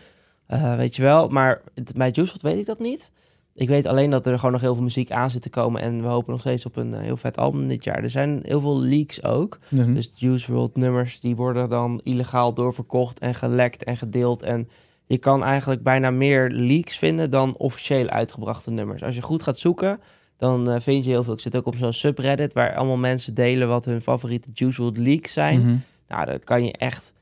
eh, 0.46 0.76
weet 0.76 0.96
je 0.96 1.02
wel. 1.02 1.28
Maar 1.28 1.60
het- 1.74 1.92
bij 1.96 2.10
Juice 2.10 2.34
weet 2.42 2.58
ik 2.58 2.66
dat 2.66 2.78
niet. 2.78 3.12
Ik 3.54 3.68
weet 3.68 3.86
alleen 3.86 4.10
dat 4.10 4.26
er 4.26 4.36
gewoon 4.36 4.52
nog 4.52 4.60
heel 4.60 4.74
veel 4.74 4.82
muziek 4.82 5.10
aan 5.10 5.30
zit 5.30 5.42
te 5.42 5.50
komen 5.50 5.80
en 5.82 6.02
we 6.02 6.08
hopen 6.08 6.30
nog 6.32 6.40
steeds 6.40 6.66
op 6.66 6.76
een 6.76 6.94
heel 6.94 7.16
vet 7.16 7.36
album 7.38 7.68
dit 7.68 7.84
jaar. 7.84 8.02
Er 8.02 8.10
zijn 8.10 8.40
heel 8.42 8.60
veel 8.60 8.80
leaks 8.80 9.22
ook. 9.24 9.58
Mhm. 9.68 9.94
Dus 9.94 10.10
Juice 10.14 10.52
WRLD 10.52 10.76
nummers 10.76 11.20
die 11.20 11.36
worden 11.36 11.68
dan 11.68 12.00
illegaal 12.04 12.52
doorverkocht 12.54 13.18
en 13.18 13.34
gelekt 13.34 13.84
en 13.84 13.96
gedeeld. 13.96 14.42
En 14.42 14.68
je 15.10 15.18
kan 15.18 15.44
eigenlijk 15.44 15.82
bijna 15.82 16.10
meer 16.10 16.50
leaks 16.50 16.98
vinden 16.98 17.30
dan 17.30 17.54
officieel 17.56 18.08
uitgebrachte 18.08 18.70
nummers. 18.70 19.02
Als 19.02 19.14
je 19.14 19.22
goed 19.22 19.42
gaat 19.42 19.58
zoeken, 19.58 20.00
dan 20.36 20.70
eh, 20.70 20.80
vind 20.80 21.04
je 21.04 21.10
heel 21.10 21.24
veel. 21.24 21.32
Ik 21.32 21.40
zit 21.40 21.56
ook 21.56 21.66
op 21.66 21.74
zo'n 21.74 21.92
subreddit 21.92 22.52
waar 22.52 22.76
allemaal 22.76 22.96
mensen 22.96 23.34
delen 23.34 23.68
wat 23.68 23.84
hun 23.84 24.00
favoriete 24.00 24.48
Juice 24.54 24.82
WRLD 24.82 24.96
leaks 24.96 25.32
zijn. 25.32 25.60
Mhm. 25.60 25.76
Nou, 26.08 26.26
dat 26.26 26.44
kan 26.44 26.64
je 26.64 26.72
echt... 26.72 27.12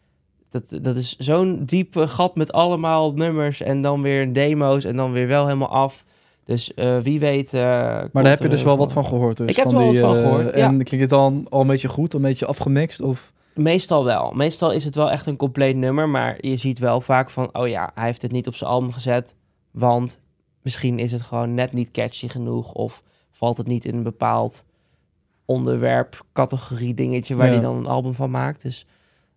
Dat, 0.51 0.79
dat 0.83 0.97
is 0.97 1.17
zo'n 1.17 1.65
diepe 1.65 2.09
gat 2.09 2.37
met 2.37 2.53
allemaal 2.53 3.13
nummers 3.13 3.63
en 3.63 3.81
dan 3.81 4.03
weer 4.03 4.33
demo's 4.33 4.85
en 4.85 4.97
dan 4.97 5.13
weer 5.13 5.27
wel 5.27 5.45
helemaal 5.45 5.69
af. 5.69 6.05
Dus 6.45 6.75
eh, 6.75 6.99
wie 6.99 7.19
weet... 7.19 7.55
eh, 7.55 7.61
Maar 7.61 8.11
daar 8.13 8.29
heb 8.29 8.39
je 8.39 8.49
dus 8.49 8.63
wel 8.63 8.77
wat 8.77 8.93
van 8.93 9.05
gehoord. 9.05 9.37
Dus, 9.37 9.51
Ik 9.51 9.57
heb 9.57 9.67
er 9.67 9.77
wel 9.77 9.91
die, 9.91 10.01
wat 10.01 10.11
van 10.11 10.25
eh, 10.25 10.29
gehoord, 10.29 10.51
En 10.51 10.61
ja. 10.61 10.69
klinkt 10.69 10.91
het 10.91 11.11
dan 11.11 11.47
al 11.49 11.61
een 11.61 11.67
beetje 11.67 11.89
goed, 11.89 12.15
een 12.15 12.23
beetje 12.23 12.47
afgemixt? 12.47 13.01
Of... 13.01 13.33
Meestal 13.59 14.05
wel. 14.05 14.33
Meestal 14.33 14.71
is 14.73 14.85
het 14.85 14.95
wel 14.95 15.11
echt 15.11 15.27
een 15.27 15.37
compleet 15.37 15.77
nummer, 15.77 16.09
maar 16.09 16.37
je 16.47 16.57
ziet 16.57 16.79
wel 16.79 17.01
vaak 17.01 17.31
van, 17.31 17.49
oh 17.57 17.69
ja, 17.69 17.91
hij 17.95 18.05
heeft 18.05 18.23
het 18.23 18.33
niet 18.33 18.47
op 18.47 18.55
zijn 18.55 18.71
album 18.71 18.93
gezet, 18.93 19.35
want 19.71 20.19
misschien 20.63 20.99
is 20.99 21.13
het 21.13 21.23
gewoon 21.23 21.55
net 21.55 21.73
niet 21.73 21.91
catchy 21.91 22.29
genoeg 22.29 22.73
of 22.73 23.03
valt 23.31 23.57
het 23.57 23.67
niet 23.67 23.85
in 23.85 23.95
een 23.95 24.03
bepaald 24.03 24.65
onderwerp, 25.45 26.25
categorie 26.33 26.95
dingetje 26.95 27.35
waar 27.37 27.47
Ja. 27.47 27.53
hij 27.53 27.63
dan 27.63 27.77
een 27.77 27.87
album 27.87 28.15
van 28.15 28.31
maakt. 28.31 28.63
Dus 28.63 28.87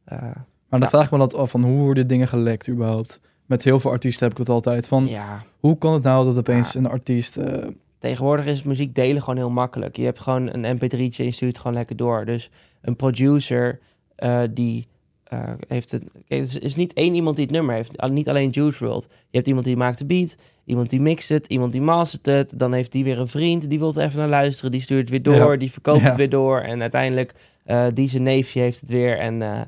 eh, 0.03 0.21
Maar 0.69 0.79
dan 0.79 0.89
vraag 0.89 1.05
ik 1.05 1.11
me 1.11 1.17
dat 1.17 1.33
af 1.35 1.51
van 1.51 1.63
hoe 1.63 1.77
worden 1.77 2.07
dingen 2.07 2.27
gelekt 2.27 2.69
überhaupt? 2.69 3.19
Met 3.45 3.63
heel 3.63 3.79
veel 3.79 3.91
artiesten 3.91 4.23
heb 4.23 4.31
ik 4.31 4.37
het 4.37 4.49
altijd 4.49 4.87
van 4.87 5.07
ja, 5.07 5.43
hoe 5.59 5.77
kan 5.77 5.93
het 5.93 6.03
nou 6.03 6.25
dat 6.25 6.37
opeens 6.37 6.71
Ja. 6.73 6.79
een 6.79 6.89
artiest 6.89 7.37
eh, 7.37 7.67
tegenwoordig 7.97 8.45
is 8.45 8.63
muziek 8.63 8.95
delen 8.95 9.21
gewoon 9.21 9.37
heel 9.37 9.49
makkelijk. 9.49 9.95
Je 9.97 10.03
hebt 10.03 10.19
gewoon 10.19 10.53
een 10.53 10.77
mp3'tje 10.77 11.17
en 11.17 11.25
je 11.25 11.31
stuurt 11.31 11.51
het 11.51 11.57
gewoon 11.57 11.77
lekker 11.77 11.95
door. 11.95 12.25
Dus 12.25 12.49
een 12.81 12.95
producer 12.95 13.79
eh, 14.21 14.41
die 14.51 14.87
eh, 15.23 15.39
heeft 15.67 15.91
het... 15.91 16.03
Kijk, 16.27 16.41
het 16.41 16.59
is 16.61 16.75
niet 16.75 16.93
één 16.93 17.13
iemand 17.15 17.35
die 17.35 17.45
het 17.45 17.53
nummer 17.53 17.75
heeft. 17.75 18.07
Niet 18.09 18.29
alleen 18.29 18.49
Juice 18.49 18.85
WRLD. 18.85 19.03
Je 19.03 19.37
hebt 19.37 19.47
iemand 19.47 19.65
die 19.65 19.77
maakt 19.77 19.97
de 19.97 20.05
beat, 20.05 20.35
iemand 20.65 20.89
die 20.89 21.01
mixt 21.01 21.29
het, 21.29 21.47
iemand 21.47 21.71
die 21.71 21.81
mastert 21.81 22.25
het. 22.25 22.59
Dan 22.59 22.73
heeft 22.73 22.91
die 22.91 23.03
weer 23.03 23.19
een 23.19 23.27
vriend, 23.27 23.69
die 23.69 23.79
wil 23.79 23.93
er 23.95 24.03
even 24.03 24.19
naar 24.19 24.29
luisteren. 24.29 24.71
Die 24.71 24.81
stuurt 24.81 24.99
het 24.99 25.09
weer 25.09 25.23
door, 25.23 25.51
Ja. 25.51 25.57
die 25.57 25.71
verkoopt 25.71 25.99
Ja. 26.01 26.05
het 26.07 26.15
weer 26.15 26.29
door. 26.29 26.59
En 26.59 26.81
uiteindelijk, 26.81 27.33
eh 27.63 27.87
die 27.93 28.07
zijn 28.09 28.23
neefje 28.23 28.59
heeft 28.61 28.79
het 28.81 28.89
weer. 28.89 29.17
En 29.19 29.67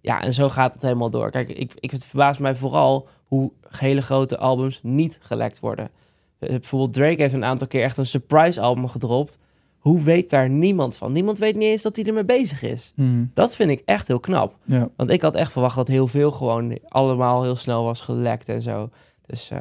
ja, 0.00 0.22
en 0.22 0.32
zo 0.32 0.48
gaat 0.48 0.72
het 0.74 0.82
helemaal 0.82 1.10
door. 1.10 1.30
Kijk, 1.30 1.48
ik, 1.48 1.72
ik, 1.80 1.90
het 1.90 2.06
verbaast 2.06 2.40
mij 2.40 2.54
vooral 2.54 3.08
hoe 3.24 3.52
hele 3.68 4.02
grote 4.02 4.38
albums 4.38 4.80
niet 4.82 5.18
gelekt 5.22 5.60
worden. 5.60 5.90
Bijvoorbeeld 6.38 6.92
Drake 6.92 7.22
heeft 7.22 7.34
een 7.34 7.44
aantal 7.44 7.66
keer 7.66 7.82
echt 7.82 7.98
een 7.98 8.06
surprise 8.06 8.60
album 8.60 8.88
gedropt. 8.88 9.38
Hoe 9.82 10.02
weet 10.02 10.30
daar 10.30 10.48
niemand 10.50 10.96
van? 10.96 11.12
Niemand 11.12 11.38
weet 11.38 11.54
niet 11.54 11.68
eens 11.68 11.82
dat 11.82 11.96
hij 11.96 12.04
ermee 12.04 12.24
bezig 12.24 12.62
is. 12.62 12.92
hmm, 12.94 13.30
Dat 13.34 13.56
vind 13.56 13.70
ik 13.70 13.82
echt 13.84 14.08
heel 14.08 14.20
knap. 14.20 14.56
ja. 14.64 14.88
Want 14.96 15.10
ik 15.10 15.22
had 15.22 15.34
echt 15.34 15.52
verwacht 15.52 15.76
dat 15.76 15.88
heel 15.88 16.06
veel 16.06 16.30
gewoon 16.30 16.78
allemaal 16.88 17.42
heel 17.42 17.56
snel 17.56 17.84
was 17.84 18.00
gelekt 18.00 18.48
en 18.48 18.62
zo. 18.62 18.90
Dus 19.26 19.50
eh, 19.50 19.58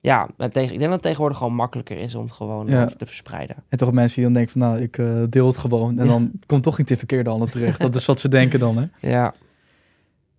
ja, 0.00 0.28
maar 0.36 0.50
tegen, 0.50 0.72
ik 0.72 0.78
denk 0.78 0.82
dat 0.82 0.92
het 0.92 1.02
tegenwoordig 1.02 1.38
gewoon 1.38 1.54
makkelijker 1.54 1.98
is 1.98 2.14
om 2.14 2.22
het 2.22 2.32
gewoon 2.32 2.66
Ja. 2.66 2.84
te 2.86 3.06
verspreiden. 3.06 3.56
En 3.68 3.78
toch 3.78 3.92
mensen 3.92 4.14
die 4.16 4.24
dan 4.24 4.32
denken 4.32 4.52
van 4.52 4.60
nou, 4.60 4.80
ik 4.80 4.98
eh, 4.98 5.22
deel 5.28 5.46
het 5.46 5.56
gewoon. 5.56 5.98
En 5.98 6.04
Ja. 6.04 6.10
dan 6.10 6.30
komt 6.46 6.62
toch 6.62 6.78
niet 6.78 6.90
in 6.90 6.96
verkeerde 6.96 7.30
handen 7.30 7.50
terecht. 7.50 7.80
Dat 7.80 7.94
is 7.94 8.06
wat 8.06 8.20
ze 8.20 8.28
denken 8.28 8.58
dan, 8.58 8.76
hè. 8.76 9.08
Ja, 9.10 9.34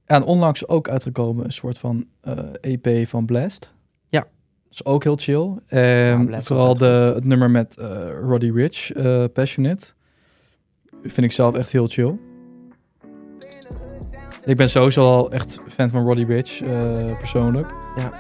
En 0.06 0.24
onlangs 0.24 0.68
ook 0.68 0.90
uitgekomen 0.90 1.46
een 1.46 1.52
soort 1.52 1.78
van 1.78 2.06
eh, 2.22 2.38
EP 2.62 3.08
van 3.08 3.26
Blast. 3.26 3.72
Ja. 4.72 4.78
Is 4.78 4.86
ook 4.86 5.04
heel 5.04 5.16
chill. 5.16 5.52
Is 6.38 6.48
vooral 6.48 6.78
de, 6.78 7.12
het 7.16 7.26
nummer 7.26 7.50
met 7.52 7.78
eh, 7.78 7.88
Roddy 8.28 8.52
Rich, 8.52 8.92
eh, 8.92 9.24
Passionate. 9.34 9.86
Vind 11.04 11.24
ik 11.26 11.32
zelf 11.32 11.56
echt 11.56 11.72
heel 11.72 11.88
chill. 11.88 12.16
Ik 14.46 14.58
ben 14.58 14.70
sowieso 14.70 15.02
al 15.06 15.32
echt 15.32 15.60
fan 15.70 15.90
van 15.90 16.04
Roddy 16.06 16.24
Rich, 16.24 16.62
eh, 16.62 17.18
persoonlijk. 17.18 17.74
Ja. 17.96 18.12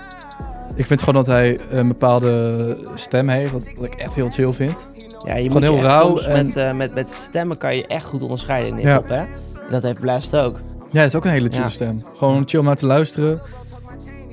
Ik 0.76 0.86
vind 0.86 1.00
gewoon 1.00 1.16
dat 1.24 1.26
hij 1.26 1.60
een 1.70 1.88
bepaalde 1.88 2.78
stem 2.96 3.30
heeft, 3.30 3.52
wat, 3.52 3.64
wat 3.76 3.84
ik 3.86 3.94
echt 3.94 4.16
heel 4.16 4.30
chill 4.30 4.52
vind. 4.52 4.90
ja 5.24 5.36
je 5.36 5.48
Gewoon 5.48 5.52
moet 5.52 5.62
heel 5.62 5.82
rauw 5.82 6.18
en- 6.20 6.46
met, 6.46 6.76
met, 6.76 6.94
met 6.94 7.10
stemmen 7.12 7.58
kan 7.58 7.76
je 7.76 7.88
echt 7.88 8.06
goed 8.06 8.22
onderscheiden 8.24 8.80
in 8.80 8.88
Ja. 8.88 8.94
hip-hop, 8.94 9.10
hè? 9.10 9.24
Dat 9.70 9.84
heeft 9.84 10.00
Blast 10.00 10.36
ook. 10.36 10.60
Ja, 10.92 11.00
het 11.00 11.10
is 11.10 11.16
ook 11.16 11.26
een 11.26 11.32
hele 11.32 11.50
chill 11.50 11.62
Ja. 11.62 11.68
stem. 11.70 11.98
Gewoon 12.14 12.44
chill 12.46 12.60
om 12.60 12.66
naar 12.66 12.76
te 12.76 12.86
luisteren. 12.86 13.42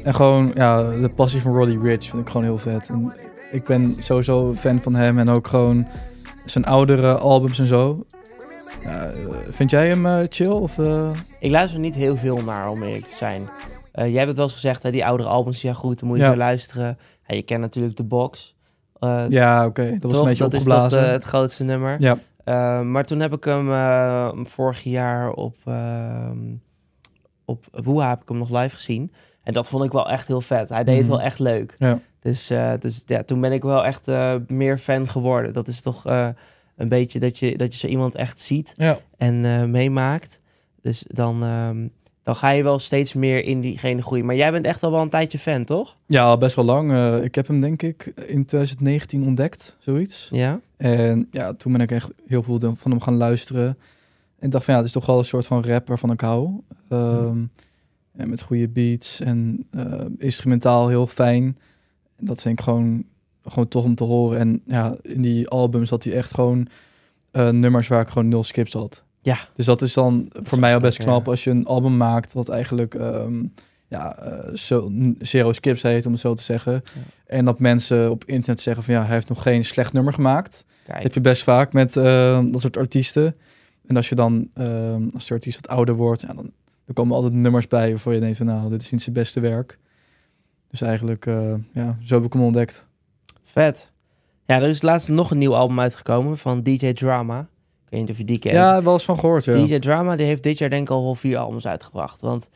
En 0.04 0.14
gewoon, 0.14 0.50
ja, 0.54 0.82
de 0.90 1.10
passie 1.16 1.40
van 1.42 1.52
Roddy 1.52 1.78
Rich 1.82 2.08
vind 2.08 2.22
ik 2.22 2.28
gewoon 2.28 2.42
heel 2.42 2.58
vet. 2.58 2.88
En 2.88 3.12
ik 3.52 3.64
ben 3.64 3.94
sowieso 3.98 4.54
fan 4.54 4.80
van 4.80 4.94
hem 4.94 5.18
en 5.18 5.28
ook 5.28 5.46
gewoon 5.46 5.86
zijn 6.44 6.64
oudere 6.64 7.18
albums 7.18 7.58
en 7.58 7.66
zo. 7.66 8.04
Ja, 8.82 9.04
eh, 9.04 9.26
vind 9.50 9.70
jij 9.70 9.88
hem 9.88 10.06
eh, 10.06 10.20
chill? 10.28 10.46
Of, 10.50 10.78
eh? 10.78 11.10
Ik 11.40 11.50
luister 11.50 11.80
niet 11.80 11.94
heel 11.94 12.16
veel 12.16 12.36
naar, 12.42 12.68
om 12.70 12.82
eerlijk 12.82 13.04
te 13.06 13.16
zijn. 13.16 13.48
Eh, 13.92 14.04
jij 14.06 14.14
hebt 14.16 14.26
het 14.28 14.36
wel 14.36 14.44
eens 14.46 14.54
gezegd, 14.54 14.82
hè, 14.82 14.90
die 14.90 15.04
oudere 15.06 15.28
albums, 15.28 15.62
ja 15.62 15.72
goed, 15.72 15.98
dan 15.98 16.08
moet 16.08 16.18
je 16.18 16.24
Ja. 16.24 16.30
zo 16.30 16.36
luisteren. 16.36 16.98
Ja, 17.26 17.34
je 17.34 17.42
kent 17.42 17.60
natuurlijk 17.60 17.96
de 17.96 18.04
box. 18.04 18.56
Ja, 19.28 19.66
oké. 19.66 19.96
Dat 20.00 20.10
was 20.10 20.20
een 20.20 20.26
beetje 20.26 20.42
dat 20.44 20.54
is 20.54 20.64
toch 20.64 20.72
opgeblazen. 20.74 21.02
de- 21.02 21.12
het 21.12 21.22
grootste 21.24 21.64
nummer. 21.64 21.96
Ja, 22.00 22.18
maar 22.82 23.04
toen 23.04 23.20
heb 23.20 23.32
ik 23.32 23.44
hem 23.44 24.46
vorig 24.46 24.82
jaar 24.82 25.30
op, 25.30 25.54
ehm 25.64 26.38
op 27.44 27.64
Woeha 27.72 28.08
heb 28.08 28.22
ik 28.22 28.28
hem 28.28 28.38
nog 28.38 28.50
live 28.50 28.74
gezien. 28.76 29.12
En 29.48 29.54
dat 29.54 29.68
vond 29.68 29.84
ik 29.84 29.92
wel 29.92 30.08
echt 30.10 30.26
heel 30.26 30.40
vet. 30.40 30.68
Hij 30.68 30.84
deed 30.84 30.96
het 30.96 31.06
Mhm. 31.06 31.16
wel 31.16 31.20
echt 31.26 31.38
leuk. 31.38 31.74
Ja. 31.78 31.98
Dus, 32.20 32.50
eh, 32.50 32.72
dus 32.78 33.02
ja, 33.06 33.22
toen 33.22 33.40
ben 33.40 33.52
ik 33.52 33.62
wel 33.62 33.84
echt 33.84 34.08
eh, 34.08 34.34
meer 34.48 34.78
fan 34.78 35.08
geworden. 35.08 35.52
Dat 35.52 35.68
is 35.68 35.80
toch 35.80 36.06
eh, 36.06 36.28
een 36.76 36.88
beetje 36.88 37.18
dat 37.18 37.38
je, 37.38 37.56
dat 37.56 37.72
je 37.72 37.78
zo 37.78 37.86
iemand 37.86 38.14
echt 38.14 38.40
ziet 38.40 38.74
ja. 38.76 38.98
en 39.16 39.70
meemaakt. 39.70 40.40
Dus 40.82 41.04
dan, 41.08 41.42
ehm, 41.42 41.86
dan 42.22 42.36
ga 42.36 42.50
je 42.50 42.62
wel 42.62 42.78
steeds 42.78 43.12
meer 43.12 43.44
in 43.44 43.60
diegene 43.60 44.02
groeien. 44.02 44.26
Maar 44.26 44.36
jij 44.36 44.52
bent 44.52 44.66
echt 44.66 44.82
al 44.82 44.90
wel 44.90 45.00
een 45.00 45.08
tijdje 45.08 45.38
fan, 45.38 45.64
toch? 45.64 45.96
ja, 46.06 46.36
best 46.36 46.56
wel 46.56 46.64
lang. 46.64 47.16
Ik 47.22 47.34
heb 47.34 47.46
hem 47.46 47.60
denk 47.60 47.82
ik 47.82 48.06
in 48.26 48.44
2019 48.44 49.22
ontdekt, 49.26 49.76
zoiets. 49.78 50.28
Ja. 50.32 50.60
En 50.76 51.28
ja, 51.30 51.52
toen 51.54 51.72
ben 51.72 51.80
ik 51.80 51.90
echt 51.90 52.10
heel 52.26 52.42
veel 52.42 52.58
van 52.76 52.90
hem 52.90 53.00
gaan 53.00 53.16
luisteren. 53.16 53.78
En 54.38 54.50
dacht 54.50 54.64
van 54.64 54.74
ja, 54.74 54.80
het 54.80 54.88
is 54.88 54.94
toch 54.94 55.06
wel 55.06 55.18
een 55.18 55.24
soort 55.24 55.46
van 55.46 55.64
rap 55.64 55.88
waarvan 55.88 56.10
ik 56.10 56.20
hou. 56.20 56.50
Ehm, 56.88 57.38
en 58.18 58.28
met 58.28 58.40
goede 58.40 58.68
beats 58.68 59.20
en 59.20 59.66
eh, 59.70 60.04
instrumentaal 60.18 60.88
heel 60.88 61.06
fijn. 61.06 61.58
Dat 62.20 62.42
vind 62.42 62.58
ik 62.58 62.64
gewoon, 62.64 63.04
gewoon 63.42 63.68
tof 63.68 63.84
om 63.84 63.94
te 63.94 64.04
horen. 64.04 64.38
En 64.38 64.62
ja, 64.66 64.96
in 65.02 65.22
die 65.22 65.48
albums 65.48 65.90
had 65.90 66.04
hij 66.04 66.12
echt 66.12 66.34
gewoon 66.34 66.68
eh, 67.30 67.48
nummers 67.48 67.88
waar 67.88 68.00
ik 68.00 68.08
gewoon 68.08 68.28
nul 68.28 68.44
skips 68.44 68.72
had. 68.72 69.04
Ja. 69.22 69.38
Dus 69.54 69.66
dat 69.66 69.82
is 69.82 69.94
dan 69.94 70.26
voor 70.32 70.52
is 70.52 70.58
mij 70.58 70.74
al 70.74 70.80
best 70.80 70.98
knap 70.98 71.24
ja. 71.24 71.30
als 71.30 71.44
je 71.44 71.50
een 71.50 71.66
album 71.66 71.96
maakt 71.96 72.32
wat 72.32 72.48
eigenlijk 72.48 72.94
ehm, 72.94 73.44
ja, 73.88 74.16
eh, 74.16 74.54
zo, 74.54 74.90
zero 75.18 75.52
skips 75.52 75.82
heeft, 75.82 76.06
om 76.06 76.12
het 76.12 76.20
zo 76.20 76.34
te 76.34 76.42
zeggen. 76.42 76.82
En 77.26 77.44
dat 77.44 77.58
mensen 77.58 78.10
op 78.10 78.24
internet 78.24 78.60
zeggen 78.60 78.84
van 78.84 78.94
ja, 78.94 79.02
hij 79.02 79.14
heeft 79.14 79.28
nog 79.28 79.42
geen 79.42 79.64
slecht 79.64 79.92
nummer 79.92 80.12
gemaakt. 80.12 80.64
Kijk. 80.84 81.02
heb 81.02 81.14
je 81.14 81.20
best 81.20 81.42
vaak 81.42 81.72
met 81.72 81.92
dat 81.92 82.60
soort 82.60 82.76
artiesten. 82.76 83.36
En 83.88 83.96
als 83.96 84.08
je 84.08 84.14
dan, 84.14 84.48
eh, 84.54 84.96
als 85.14 85.26
de 85.26 85.34
artiest 85.34 85.60
wat 85.60 85.76
ouder 85.76 85.94
wordt, 85.94 86.20
ja, 86.20 86.34
dan, 86.34 86.52
dan 86.88 86.94
komen 86.94 87.16
altijd 87.16 87.34
nummers 87.34 87.66
bij 87.66 87.88
waarvoor 87.88 88.14
je 88.14 88.20
denkt 88.20 88.36
van 88.36 88.46
nou, 88.46 88.68
dit 88.68 88.82
is 88.82 88.90
niet 88.90 89.02
zijn 89.02 89.14
beste 89.14 89.40
werk. 89.40 89.78
Dus 90.70 90.80
eigenlijk, 90.80 91.26
eh, 91.26 91.54
ja, 91.72 91.98
zo 92.02 92.14
heb 92.14 92.24
ik 92.24 92.32
hem 92.32 92.42
ontdekt. 92.42 92.86
Vet. 93.44 93.92
Ja, 94.46 94.56
er 94.56 94.68
is 94.68 94.82
laatst 94.82 95.08
nog 95.08 95.30
een 95.30 95.38
nieuw 95.38 95.54
album 95.54 95.80
uitgekomen 95.80 96.38
van 96.38 96.62
DJ 96.62 96.92
Drama. 96.92 97.40
Ik 97.84 97.90
weet 97.90 98.00
niet 98.00 98.10
of 98.10 98.18
je 98.18 98.24
die 98.24 98.38
kent. 98.38 98.54
Ja, 98.54 98.82
wel 98.82 98.92
eens 98.92 99.04
van 99.04 99.18
gehoord, 99.18 99.44
ja. 99.44 99.52
DJ 99.52 99.78
Drama 99.78 100.16
die 100.16 100.26
heeft 100.26 100.42
dit 100.42 100.58
jaar 100.58 100.70
denk 100.70 100.82
ik 100.82 100.90
al 100.94 101.02
wel 101.02 101.14
vier 101.14 101.38
albums 101.38 101.66
uitgebracht. 101.66 102.20
Want 102.20 102.50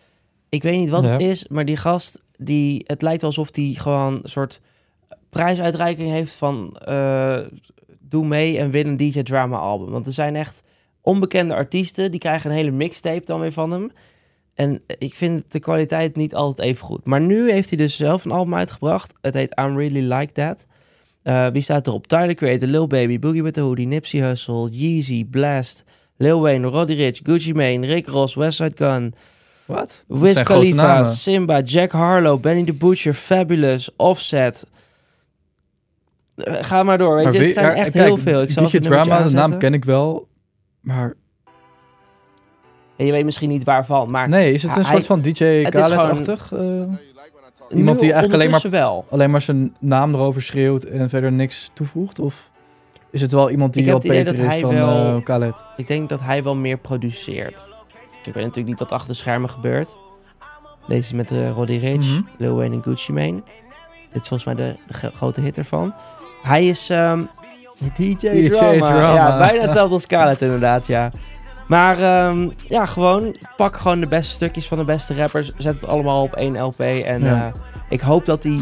ik 0.49 0.63
weet 0.63 0.79
niet 0.79 0.91
wat 0.91 1.05
Ja. 1.05 1.11
het 1.11 1.21
is, 1.21 1.49
maar 1.49 1.65
die 1.65 1.77
gast, 1.77 2.25
die, 2.37 2.85
het 2.87 3.03
lijkt 3.03 3.23
alsof 3.23 3.51
die 3.51 3.81
gewoon 3.81 4.15
een 4.23 4.29
soort 4.29 4.61
prijsuitreiking 5.31 6.11
heeft 6.11 6.35
van 6.35 6.77
eh, 6.77 7.39
doe 8.01 8.27
mee 8.27 8.59
en 8.59 8.71
win 8.71 8.87
een 8.87 8.97
DJ 8.97 9.23
Drama 9.23 9.57
album. 9.57 9.91
Want 9.91 10.07
er 10.07 10.13
zijn 10.13 10.37
echt 10.37 10.63
onbekende 11.01 11.55
artiesten, 11.55 12.11
die 12.11 12.21
krijgen 12.21 12.51
een 12.51 12.57
hele 12.57 12.71
mixtape 12.71 13.25
dan 13.25 13.41
weer 13.41 13.53
van 13.53 13.71
hem. 13.71 13.91
En 14.55 14.81
ik 14.99 15.15
vind 15.15 15.45
de 15.49 15.59
kwaliteit 15.61 16.17
niet 16.17 16.35
altijd 16.35 16.69
even 16.69 16.85
goed. 16.87 17.05
Maar 17.05 17.21
nu 17.21 17.51
heeft 17.51 17.69
hij 17.69 17.79
dus 17.79 17.97
zelf 17.97 18.25
een 18.25 18.31
album 18.31 18.55
uitgebracht. 18.55 19.15
Het 19.21 19.35
heet 19.35 19.59
I'm 19.61 19.79
Really 19.79 20.13
Like 20.15 20.33
That. 20.33 20.67
Eh, 21.23 21.47
wie 21.53 21.63
staat 21.63 21.87
erop? 21.87 22.07
Tyler 22.07 22.35
Creator, 22.35 22.69
Lil 22.69 22.87
Baby, 22.87 23.19
Boogie 23.19 23.43
with 23.43 23.55
the 23.55 23.61
Hoodie, 23.61 23.87
Nipsey 23.87 24.21
Hussle, 24.21 24.69
Yeezy, 24.71 25.25
Blast, 25.25 25.85
Lil 26.17 26.41
Wayne, 26.41 26.67
Roddy 26.69 26.95
Rich, 26.95 27.21
Gucci 27.23 27.53
Mane, 27.55 27.87
Rick 27.87 28.07
Ross, 28.09 28.35
Westside 28.35 28.73
Gun, 28.77 29.15
Wat? 29.67 30.05
Wiz 30.09 30.43
Khalifa, 30.43 30.75
namen. 30.87 31.07
Simba, 31.11 31.61
Jack 31.61 31.91
Harlow, 31.91 32.41
Benny 32.41 32.65
the 32.65 32.73
Butcher, 32.73 33.15
Fabulous, 33.15 33.91
Offset. 33.97 34.67
Eh, 36.35 36.55
Ga 36.65 36.83
maar 36.83 36.99
door, 36.99 37.15
weet 37.15 37.25
Maar 37.25 37.33
je. 37.33 37.39
wie- 37.39 37.47
Het 37.47 37.57
zijn 37.57 37.67
ja, 37.67 37.75
echt 37.83 37.91
kijk, 37.91 38.05
heel 38.05 38.17
veel. 38.17 38.43
Ik 38.43 38.51
zal 38.51 38.63
nummertje 38.63 38.91
Drama, 38.91 39.23
de 39.27 39.33
naam 39.33 39.59
ken 39.59 39.75
ik 39.75 39.85
wel. 39.85 40.29
Maar 40.81 41.15
En 43.03 43.09
je 43.09 43.15
weet 43.15 43.25
misschien 43.25 43.49
niet 43.49 43.65
waarvan, 43.65 44.11
maar 44.11 44.29
nee, 44.29 44.53
is 44.53 44.63
het 44.63 44.77
een 44.77 44.83
hij- 44.83 44.91
soort 44.93 45.07
van 45.07 45.21
DJ 45.21 45.29
is 45.45 45.69
Khaled-achtig? 45.69 46.53
eh, 46.53 46.59
iemand 47.77 48.01
die 48.01 48.13
eigenlijk 48.13 48.33
alleen 48.43 48.51
maar- 48.51 48.71
wel. 48.71 49.05
alleen 49.11 49.31
maar 49.31 49.41
zijn 49.43 49.75
naam 49.79 50.15
erover 50.15 50.43
schreeuwt 50.43 50.85
en 50.85 51.09
verder 51.09 51.33
niks 51.33 51.71
toevoegt? 51.73 52.19
Of 52.19 52.51
is 53.11 53.21
het 53.21 53.33
wel 53.33 53.51
iemand 53.51 53.75
die 53.75 53.93
wat 53.93 54.03
beter 54.03 54.39
is 54.39 54.61
dan 54.61 54.75
wel- 54.75 55.17
eh, 55.17 55.23
Khaled? 55.25 55.65
Ik 55.77 55.87
denk 55.87 56.09
dat 56.09 56.21
hij 56.21 56.43
wel 56.43 56.55
meer 56.55 56.79
produceert. 56.79 57.73
Ik 58.25 58.35
weet 58.35 58.45
natuurlijk 58.45 58.67
niet 58.67 58.79
wat 58.79 58.93
achter 58.93 59.09
de 59.09 59.15
schermen 59.15 59.51
gebeurt. 59.51 59.97
Deze 60.89 60.99
is 61.01 61.13
met 61.13 61.29
de 61.29 61.51
Roddy 61.51 61.77
Rich, 61.77 61.97
Mhm. 62.07 62.21
Lil 62.39 62.55
Wayne 62.55 62.75
en 62.75 62.83
Gucci 62.83 63.13
Mane. 63.13 63.43
Dit 64.13 64.23
is 64.23 64.29
volgens 64.29 64.45
mij 64.45 64.55
de, 64.55 64.75
grote 65.11 65.41
hit 65.41 65.59
ervan. 65.59 65.95
Hij 66.43 66.67
is 66.67 66.91
ehm, 66.91 67.21
DJ, 67.97 68.15
DJ 68.17 68.49
Drama. 68.49 68.85
Drama. 68.87 69.15
Ja, 69.15 69.39
bijna 69.39 69.63
hetzelfde 69.63 69.95
als 69.95 70.07
Khaled 70.07 70.43
inderdaad, 70.43 70.87
ja. 70.87 71.11
Maar 71.73 71.99
ehm, 71.99 72.49
ja, 72.69 72.87
gewoon 72.87 73.37
pak 73.57 73.77
gewoon 73.77 74.01
de 74.01 74.07
beste 74.07 74.35
stukjes 74.35 74.69
van 74.69 74.79
de 74.79 74.85
beste 74.85 75.15
rappers. 75.15 75.53
Zet 75.57 75.75
het 75.75 75.87
allemaal 75.87 76.23
op 76.23 76.33
één 76.33 76.63
LP. 76.63 76.81
En 76.81 77.23
Ja. 77.23 77.47
eh, 77.47 77.53
ik 77.89 78.01
hoop 78.01 78.25
dat 78.27 78.43
hij 78.43 78.59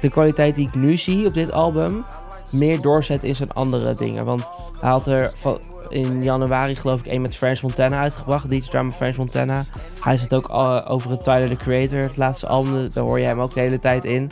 de 0.00 0.08
kwaliteit 0.08 0.54
die 0.54 0.66
ik 0.66 0.74
nu 0.74 0.96
zie 0.96 1.26
op 1.26 1.34
dit 1.34 1.52
album... 1.52 2.04
meer 2.50 2.80
doorzet 2.80 3.24
in 3.24 3.34
zijn 3.34 3.52
andere 3.52 3.94
dingen. 3.94 4.24
Want 4.24 4.50
hij 4.80 4.90
had 4.90 5.06
er 5.06 5.30
van, 5.34 5.58
in 5.88 6.22
januari 6.22 6.76
geloof 6.76 7.00
ik 7.00 7.06
één 7.06 7.20
met 7.20 7.36
French 7.36 7.62
Montana 7.62 8.00
uitgebracht. 8.00 8.50
DJ 8.50 8.60
Drama 8.60 8.92
French 8.92 9.16
Montana. 9.16 9.64
Hij 10.00 10.16
zit 10.16 10.34
ook 10.34 10.46
al 10.46 10.86
over 10.86 11.10
het 11.10 11.24
Tyler, 11.24 11.48
the 11.48 11.56
Creator. 11.56 11.98
Het 11.98 12.16
laatste 12.16 12.46
album, 12.46 12.88
daar 12.92 13.04
hoor 13.04 13.18
je 13.18 13.26
hem 13.26 13.40
ook 13.40 13.54
de 13.54 13.60
hele 13.60 13.78
tijd 13.78 14.04
in. 14.04 14.30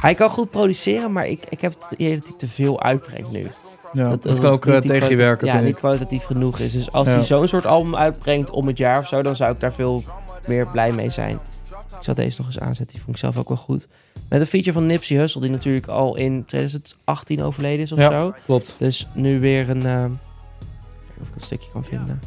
Hij 0.00 0.14
kan 0.14 0.30
goed 0.30 0.50
produceren, 0.50 1.12
maar 1.12 1.26
ik, 1.26 1.46
ik 1.48 1.60
heb 1.60 1.74
het 1.74 1.98
idee 1.98 2.14
dat 2.16 2.24
hij 2.24 2.36
te 2.38 2.48
veel 2.48 2.82
uitbrengt 2.82 3.30
nu. 3.30 3.46
Ja, 3.92 4.08
dat, 4.08 4.24
het 4.24 4.38
kan 4.38 4.50
ook 4.50 4.64
niet 4.64 4.74
eh, 4.74 4.80
tegen 4.80 5.08
je 5.10 5.16
werken, 5.16 5.46
Ja, 5.46 5.60
niet 5.60 5.76
kwalitatief 5.76 6.24
genoeg 6.24 6.58
is. 6.58 6.72
Dus 6.72 6.92
als 6.92 7.08
Ja. 7.08 7.14
hij 7.14 7.22
zo'n 7.24 7.48
soort 7.48 7.66
album 7.66 7.96
uitbrengt 7.96 8.50
om 8.50 8.66
het 8.66 8.78
jaar 8.78 8.98
of 8.98 9.08
zo, 9.08 9.22
dan 9.22 9.36
zou 9.36 9.52
ik 9.52 9.60
daar 9.60 9.72
veel 9.72 10.02
meer 10.46 10.66
blij 10.66 10.92
mee 10.92 11.10
zijn. 11.10 11.34
Ik 11.98 12.04
zal 12.04 12.14
deze 12.14 12.36
nog 12.38 12.46
eens 12.46 12.58
aanzetten, 12.60 12.94
die 12.96 13.04
vond 13.04 13.16
ik 13.16 13.22
zelf 13.22 13.36
ook 13.38 13.48
wel 13.48 13.56
goed. 13.56 13.88
Met 14.28 14.40
een 14.40 14.46
feature 14.46 14.72
van 14.72 14.86
Nipsey 14.86 15.16
Hussle, 15.16 15.40
die 15.40 15.50
natuurlijk 15.50 15.86
al 15.86 16.16
in 16.16 16.44
2018 16.44 17.42
overleden 17.42 17.80
is 17.84 17.92
of 17.92 17.98
Ja. 17.98 18.10
zo. 18.10 18.34
Klopt. 18.44 18.74
Dus 18.78 19.06
nu 19.12 19.40
weer 19.40 19.70
een... 19.70 19.80
Kijken 19.82 20.18
of 21.20 21.28
ik 21.28 21.34
een 21.34 21.40
stukje 21.40 21.68
kan 21.72 21.84
vinden. 21.84 22.20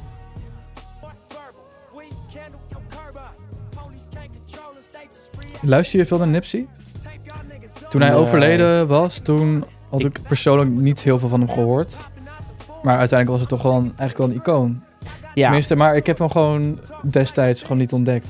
Luister 5.62 6.00
je 6.00 6.06
veel 6.06 6.18
naar 6.18 6.27
Nipsey? 6.27 6.68
Toen 7.89 8.01
hij 8.01 8.10
Nee. 8.10 8.20
overleden 8.20 8.88
was, 8.88 9.18
toen 9.18 9.63
had 9.91 10.03
ik 10.03 10.19
persoonlijk 10.27 10.69
niet 10.69 11.01
heel 11.01 11.19
veel 11.19 11.29
van 11.29 11.39
hem 11.39 11.50
gehoord. 11.50 11.95
Maar 12.83 12.98
uiteindelijk 12.98 13.29
was 13.29 13.39
het 13.39 13.50
toch 13.50 13.62
wel 13.62 13.81
een, 13.81 13.93
eigenlijk 13.98 14.17
wel 14.17 14.27
een 14.27 14.36
icoon. 14.36 14.81
Ja, 15.33 15.43
Tenminste, 15.43 15.75
maar 15.75 15.95
ik 15.95 16.05
heb 16.05 16.17
hem 16.17 16.29
gewoon 16.29 16.79
destijds 17.10 17.62
gewoon 17.62 17.77
niet 17.77 17.93
ontdekt. 17.93 18.27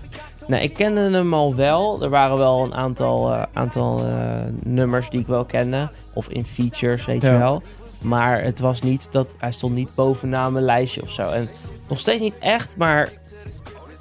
nou, 0.48 0.64
ik 0.64 0.74
kende 0.74 1.02
hem 1.02 1.34
al 1.34 1.56
wel. 1.56 2.04
Er 2.04 2.10
waren 2.10 2.38
wel 2.38 2.64
een 2.64 2.74
aantal, 2.74 3.34
eh, 3.34 3.44
aantal 3.54 4.00
eh, 4.00 4.34
nummers 4.64 5.10
die 5.10 5.20
ik 5.20 5.28
wel 5.28 5.46
kende. 5.46 5.90
Of 6.14 6.30
in 6.30 6.46
features, 6.46 7.06
weet 7.06 7.22
je 7.22 7.38
wel. 7.38 7.62
Maar 8.02 8.44
het 8.44 8.60
was 8.60 8.82
niet 8.82 9.08
dat... 9.12 9.36
Hij 9.38 9.52
stond 9.52 9.76
niet 9.76 9.96
bovenaan 9.96 10.54
mijn 10.54 10.66
lijstje 10.66 11.02
of 11.02 11.10
zo. 11.10 11.30
En 11.30 11.50
nog 11.90 12.00
steeds 12.00 12.22
niet 12.22 12.38
echt, 12.40 12.78
maar... 12.78 13.10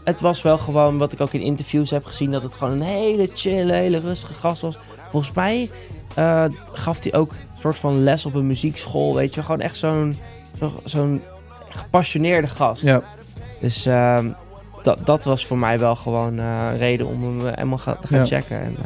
Het 0.05 0.21
was 0.21 0.43
wel 0.43 0.59
gewoon, 0.59 0.99
wat 0.99 1.13
ik 1.13 1.21
ook 1.21 1.33
in 1.33 1.41
interviews 1.41 1.91
heb 1.91 2.05
gezien... 2.05 2.31
dat 2.31 2.43
het 2.43 2.55
gewoon 2.55 2.73
een 2.73 2.83
hele 2.83 3.31
chille, 3.35 3.73
hele 3.73 3.99
rustige 4.01 4.35
gast 4.35 4.63
was. 4.63 4.79
Volgens 5.11 5.33
mij 5.35 5.71
eh, 6.15 6.45
gaf 6.73 7.03
hij 7.03 7.15
ook 7.15 7.31
een 7.33 7.59
soort 7.61 7.79
van 7.79 8.03
les 8.03 8.27
op 8.27 8.35
een 8.35 8.47
muziekschool, 8.47 9.15
weet 9.15 9.35
je. 9.35 9.43
Gewoon 9.43 9.61
echt 9.61 9.77
zo'n 9.77 10.17
zo, 10.59 10.81
zo'n 10.85 11.23
gepassioneerde 11.69 12.49
gast. 12.49 12.83
Ja, 12.83 13.03
Dus 13.61 13.87
ehm, 13.87 14.31
dat, 14.83 15.07
dat 15.07 15.25
was 15.25 15.47
voor 15.47 15.59
mij 15.59 15.79
wel 15.79 15.97
gewoon 15.97 16.39
een 16.39 16.77
reden 16.79 17.07
om 17.07 17.23
hem 17.23 17.47
eh, 17.47 17.53
helemaal 17.55 17.79
ga- 17.79 17.97
te 17.97 18.07
gaan 18.07 18.19
Ja. 18.19 18.25
checken. 18.25 18.61
En 18.61 18.77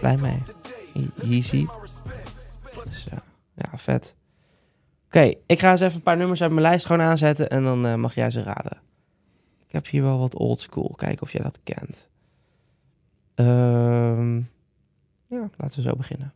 blij 0.00 0.16
mee. 0.16 0.42
Easy. 1.30 1.66
Dus 2.84 3.06
ja, 3.54 3.68
vet. 3.76 4.14
Oké, 5.06 5.34
ik 5.46 5.60
ga 5.60 5.70
eens 5.70 5.80
even 5.80 5.94
een 5.96 6.02
paar 6.02 6.16
nummers 6.16 6.42
uit 6.42 6.50
mijn 6.50 6.62
lijst 6.62 6.86
gewoon 6.86 7.06
aanzetten 7.06 7.50
en 7.50 7.64
dan 7.64 8.00
mag 8.00 8.14
jij 8.14 8.30
ze 8.30 8.42
raden. 8.42 8.80
Ik 9.72 9.78
heb 9.78 9.86
hier 9.86 10.02
wel 10.02 10.18
wat 10.18 10.34
old 10.36 10.60
school. 10.60 10.94
Kijken 10.96 11.22
of 11.22 11.32
jij 11.32 11.42
dat 11.42 11.58
kent. 11.62 12.08
Ehm, 13.34 14.36
ja, 15.26 15.50
laten 15.56 15.82
we 15.82 15.88
zo 15.88 15.96
beginnen. 15.96 16.32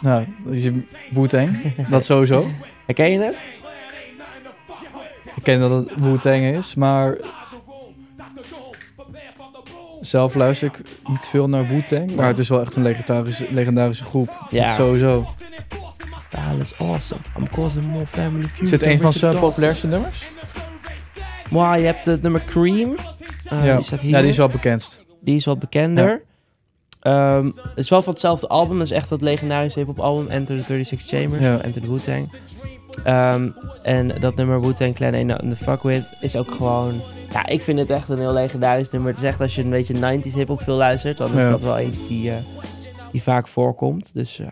nou, 0.00 0.26
Wu-Tang. 1.10 1.74
dat 1.90 2.04
sowieso. 2.04 2.46
Herken 2.84 3.10
je 3.10 3.18
het? 3.18 3.44
Ik 5.36 5.42
ken 5.42 5.60
dat 5.60 5.70
het 5.70 5.94
Wu-Tang 5.94 6.44
is, 6.44 6.74
maar 6.74 7.16
zelf 10.06 10.34
luister 10.34 10.68
ik 10.68 10.80
niet 11.08 11.24
veel 11.24 11.48
naar 11.48 11.68
Wu-Tang. 11.68 12.14
Maar 12.14 12.26
het 12.26 12.38
is 12.38 12.48
wel 12.48 12.60
echt 12.60 12.76
een 12.76 12.82
legendarische, 12.82 13.46
legendarische 13.50 14.04
groep. 14.04 14.46
Ja. 14.50 14.72
Sowieso. 14.72 15.26
Style 16.20 16.60
is 16.60 16.78
awesome. 16.78 17.20
I'm 17.38 17.48
causing 17.48 17.84
more 17.84 18.06
family 18.06 18.48
feud. 18.48 18.62
Is 18.62 18.70
dit 18.70 18.82
een 18.82 19.00
van 19.00 19.12
zijn 19.12 19.38
populairste 19.38 19.86
nummers? 19.86 20.28
Maar 21.50 21.78
je 21.78 21.84
hebt 21.86 22.04
het 22.04 22.22
nummer 22.22 22.44
Cream. 22.44 22.96
Eh, 23.44 23.64
ja. 23.64 23.74
Die 23.74 23.84
staat 23.84 24.00
hier. 24.00 24.10
ja, 24.10 24.20
die 24.20 24.28
is 24.28 24.36
wel 24.36 24.48
bekendst. 24.48 25.04
Die 25.20 25.36
is 25.36 25.44
wat 25.44 25.58
bekender. 25.58 26.22
Ehm, 27.00 27.44
het 27.44 27.54
is 27.74 27.88
wel 27.88 28.02
van 28.02 28.12
hetzelfde 28.12 28.48
album. 28.48 28.78
Het 28.78 28.90
is 28.90 28.96
echt 28.96 29.08
dat 29.08 29.20
legendarische 29.20 29.78
hip-hop 29.78 30.00
album. 30.00 30.28
Enter 30.28 30.64
the 30.64 30.74
36 30.74 31.08
Chambers. 31.08 31.42
Ja. 31.44 31.54
Of 31.54 31.60
Enter 31.60 31.80
the 31.82 31.88
Wu-Tang. 31.88 32.30
Ehm, 33.04 33.50
en 33.82 34.20
dat 34.20 34.36
nummer 34.36 34.60
Wu-Tang 34.60 34.94
Clan 34.94 35.14
Ain't 35.14 35.38
to 35.38 35.54
Fuck 35.54 35.82
With 35.82 36.16
is 36.20 36.36
ook 36.36 36.50
gewoon... 36.50 37.02
Ja, 37.30 37.46
ik 37.46 37.62
vind 37.62 37.78
het 37.78 37.90
echt 37.90 38.08
een 38.08 38.18
heel 38.18 38.32
legendarisch 38.32 38.90
nummer. 38.90 39.10
Het 39.10 39.18
is 39.22 39.28
echt 39.28 39.40
als 39.40 39.54
je 39.54 39.62
een 39.62 39.70
beetje 39.70 40.20
90s 40.20 40.34
hip-hop 40.34 40.62
veel 40.62 40.76
luistert... 40.76 41.16
dan 41.16 41.36
is 41.36 41.44
Ja. 41.44 41.50
dat 41.50 41.62
wel 41.62 41.78
eentje 41.78 42.06
die, 42.06 42.30
eh, 42.30 42.42
die 43.12 43.22
vaak 43.22 43.48
voorkomt. 43.48 44.14
Dus, 44.14 44.38
eh, 44.38 44.48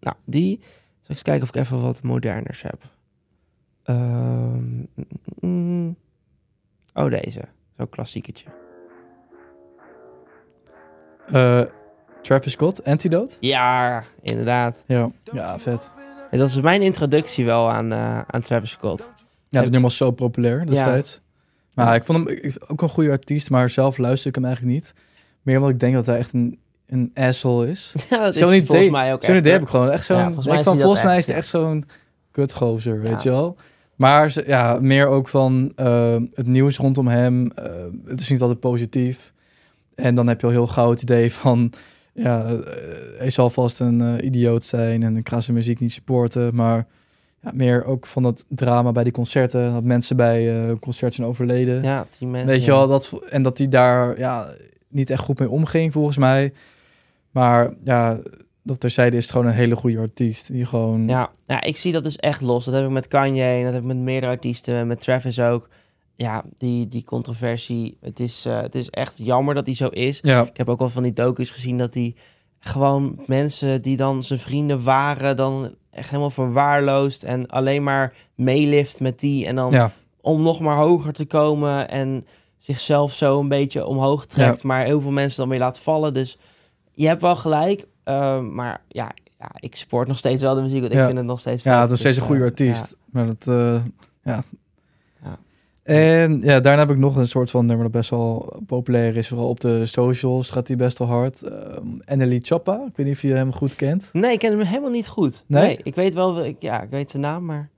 nou, 0.00 0.16
die... 0.24 0.58
Zal 0.60 1.14
ik 1.14 1.22
eens 1.22 1.22
kijken 1.22 1.42
of 1.42 1.48
ik 1.48 1.56
even 1.56 1.82
wat 1.82 2.02
moderners 2.02 2.62
heb. 2.62 2.82
Ehm, 3.82 4.76
mm, 4.76 4.86
mm. 5.40 5.96
oh, 6.94 7.10
deze. 7.10 7.40
Zo'n 7.76 7.88
klassieketje. 7.88 8.46
Eh, 11.32 11.62
Travis 12.22 12.52
Scott, 12.52 12.84
Antidote. 12.84 13.36
Ja, 13.40 14.02
inderdaad. 14.22 14.84
Ja, 14.86 15.10
ja 15.32 15.58
vet. 15.58 15.90
En 16.36 16.42
dat 16.42 16.52
was 16.52 16.62
mijn 16.62 16.82
introductie 16.82 17.44
wel 17.44 17.70
aan, 17.70 17.92
eh, 17.92 18.18
aan 18.26 18.40
Travis 18.40 18.70
Scott. 18.70 19.12
Ja, 19.48 19.60
dat 19.60 19.62
nummer 19.62 19.80
was 19.80 19.96
zo 19.96 20.10
populair 20.10 20.66
destijds. 20.66 21.20
Maar 21.74 21.94
ik 21.94 22.04
vond 22.04 22.28
hem 22.28 22.38
ook 22.66 22.82
een 22.82 22.88
goede 22.88 23.10
artiest, 23.10 23.50
maar 23.50 23.70
zelf 23.70 23.98
luister 23.98 24.28
ik 24.28 24.34
hem 24.34 24.44
eigenlijk 24.44 24.74
niet. 24.74 24.94
Meer 25.42 25.56
omdat 25.56 25.70
ik 25.70 25.80
denk 25.80 25.94
dat 25.94 26.06
hij 26.06 26.18
echt 26.18 26.32
een, 26.32 26.58
een 26.86 27.10
asshole 27.14 27.70
is. 27.70 27.94
Ja, 28.10 28.18
dat 28.18 28.34
is 28.34 28.40
idee, 28.42 28.66
volgens 28.66 28.90
mij 28.90 29.12
ook 29.12 29.24
Zo'n 29.24 29.36
idee 29.36 29.52
heb 29.52 29.62
ik 29.62 29.68
gewoon. 29.68 29.90
Echt 29.90 30.04
zo'n, 30.04 30.16
Ja, 30.16 30.24
volgens 30.24 30.46
mij 30.46 30.62
van, 30.62 30.74
is 30.76 30.80
volgens 30.82 31.02
mij 31.02 31.16
echt, 31.16 31.20
is 31.20 31.26
het 31.26 31.36
echt 31.36 31.46
zo'n 31.48 31.84
kutgozer, 32.30 33.00
weet 33.00 33.22
je 33.22 33.30
wel. 33.30 33.56
Maar 33.94 34.34
ja, 34.46 34.78
meer 34.80 35.06
ook 35.06 35.28
van 35.28 35.72
eh, 35.76 36.16
het 36.34 36.46
nieuws 36.46 36.76
rondom 36.76 37.08
hem. 37.08 37.50
eh, 37.52 37.64
het 38.06 38.20
is 38.20 38.30
niet 38.30 38.40
altijd 38.40 38.60
positief. 38.60 39.32
En 39.94 40.14
dan 40.14 40.26
heb 40.28 40.40
je 40.40 40.46
al 40.46 40.52
heel 40.52 40.66
gauw 40.66 40.90
het 40.90 41.02
idee 41.02 41.32
van... 41.32 41.72
Ja, 42.16 42.44
eh, 42.44 42.58
hij 43.18 43.30
zal 43.30 43.50
vast 43.50 43.80
een 43.80 44.00
eh, 44.00 44.24
idioot 44.24 44.64
zijn 44.64 45.02
en 45.02 45.16
ik 45.16 45.28
ga 45.28 45.40
zijn 45.40 45.56
muziek 45.56 45.80
niet 45.80 45.92
supporten. 45.92 46.54
Maar 46.54 46.86
ja, 47.40 47.50
meer 47.54 47.84
ook 47.84 48.06
van 48.06 48.22
dat 48.22 48.44
drama 48.48 48.92
bij 48.92 49.04
die 49.04 49.12
concerten. 49.12 49.72
Dat 49.72 49.84
mensen 49.84 50.16
bij 50.16 50.68
eh 50.68 50.76
concert 50.80 51.14
zijn 51.14 51.26
overleden. 51.26 51.82
Ja, 51.82 52.06
die 52.18 52.28
mensen. 52.28 52.48
Weet 52.48 52.64
je 52.64 52.70
wel, 52.70 52.88
dat, 52.88 53.20
en 53.28 53.42
dat 53.42 53.58
hij 53.58 53.68
daar 53.68 54.18
ja, 54.18 54.48
niet 54.88 55.10
echt 55.10 55.22
goed 55.22 55.38
mee 55.38 55.50
omging, 55.50 55.92
volgens 55.92 56.16
mij. 56.16 56.52
Maar 57.30 57.74
ja, 57.84 58.18
dat 58.62 58.80
terzijde 58.80 59.16
is 59.16 59.22
het 59.22 59.32
gewoon 59.32 59.46
een 59.46 59.52
hele 59.52 59.76
goede 59.76 59.98
artiest. 59.98 60.52
Die 60.52 60.64
gewoon... 60.64 61.08
Ja, 61.08 61.30
ja, 61.46 61.62
ik 61.62 61.76
zie 61.76 61.92
dat 61.92 62.02
dus 62.02 62.16
echt 62.16 62.40
los. 62.40 62.64
Dat 62.64 62.74
heb 62.74 62.84
ik 62.84 62.90
met 62.90 63.08
Kanye 63.08 63.42
en 63.42 63.64
dat 63.64 63.72
heb 63.72 63.82
ik 63.82 63.88
met 63.88 63.96
meerdere 63.96 64.32
artiesten. 64.32 64.86
Met 64.86 65.00
Travis 65.00 65.40
ook. 65.40 65.68
Ja, 66.16 66.44
die, 66.58 66.88
die 66.88 67.04
controversie. 67.04 67.96
Het 68.00 68.20
is, 68.20 68.44
eh, 68.44 68.60
het 68.60 68.74
is 68.74 68.90
echt 68.90 69.18
jammer 69.18 69.54
dat 69.54 69.66
hij 69.66 69.74
zo 69.74 69.88
is. 69.88 70.18
ja, 70.22 70.42
Ik 70.46 70.56
heb 70.56 70.68
ook 70.68 70.78
wel 70.78 70.88
van 70.88 71.02
die 71.02 71.12
docus 71.12 71.50
gezien 71.50 71.78
dat 71.78 71.94
hij 71.94 72.14
gewoon 72.58 73.20
mensen 73.26 73.82
die 73.82 73.96
dan 73.96 74.22
zijn 74.22 74.38
vrienden 74.38 74.82
waren, 74.82 75.36
dan 75.36 75.74
echt 75.90 76.08
helemaal 76.08 76.30
verwaarloosd 76.30 77.22
en 77.24 77.46
alleen 77.46 77.82
maar 77.82 78.14
meelift 78.34 79.00
met 79.00 79.20
die. 79.20 79.46
En 79.46 79.56
dan 79.56 79.70
ja, 79.70 79.90
om 80.20 80.42
nog 80.42 80.60
maar 80.60 80.76
hoger 80.76 81.12
te 81.12 81.24
komen 81.24 81.88
en 81.88 82.26
zichzelf 82.56 83.12
zo 83.12 83.40
een 83.40 83.48
beetje 83.48 83.86
omhoog 83.86 84.26
trekt, 84.26 84.62
maar 84.62 84.84
heel 84.84 85.00
veel 85.00 85.10
mensen 85.10 85.38
dan 85.40 85.48
weer 85.48 85.58
laat 85.58 85.80
vallen. 85.80 86.12
Dus 86.12 86.38
je 86.92 87.06
hebt 87.06 87.22
wel 87.22 87.36
gelijk, 87.36 87.86
eh, 88.04 88.40
maar 88.40 88.82
ja, 88.88 89.10
ja, 89.38 89.50
ik 89.56 89.76
support 89.76 90.08
nog 90.08 90.18
steeds 90.18 90.42
wel 90.42 90.54
de 90.54 90.60
muziek, 90.62 90.80
want 90.80 90.92
ik 90.92 90.98
vind 91.04 91.16
het 91.16 91.26
nog 91.26 91.40
steeds 91.40 91.62
Ja, 91.62 91.80
het 91.80 91.90
is 91.90 91.98
steeds 91.98 92.14
Dus, 92.14 92.24
een 92.24 92.30
goede 92.30 92.44
eh, 92.44 92.48
artiest. 92.50 92.96
Maar 93.10 93.26
dat, 93.26 93.44
ja. 94.22 94.42
En 95.86 96.40
ja, 96.40 96.60
daarna 96.60 96.78
heb 96.82 96.90
ik 96.90 96.96
nog 96.98 97.16
een 97.16 97.26
soort 97.26 97.50
van 97.50 97.66
nummer 97.66 97.84
dat 97.84 97.92
best 97.94 98.10
wel 98.10 98.62
populair 98.66 99.16
is. 99.16 99.28
Vooral 99.28 99.48
op 99.48 99.60
de 99.60 99.86
socials 99.86 100.50
gaat 100.50 100.68
hij 100.68 100.76
best 100.76 100.98
wel 100.98 101.08
hard. 101.08 101.44
Um, 101.44 102.00
Anneli 102.04 102.40
Choppa, 102.42 102.74
ik 102.88 102.96
weet 102.96 103.06
niet 103.06 103.14
of 103.14 103.22
je 103.22 103.32
hem 103.32 103.52
goed 103.52 103.74
kent. 103.74 104.08
Nee, 104.12 104.32
ik 104.32 104.38
ken 104.38 104.58
hem 104.58 104.66
helemaal 104.66 104.90
niet 104.90 105.06
goed. 105.08 105.44
Nee? 105.46 105.62
Nee, 105.66 105.80
ik 105.82 105.94
weet 105.94 106.14
wel, 106.14 106.44
ik, 106.44 106.56
ja, 106.58 106.82
ik 106.82 106.90
weet 106.90 107.10
zijn 107.10 107.22
naam, 107.22 107.44
maar... 107.44 107.70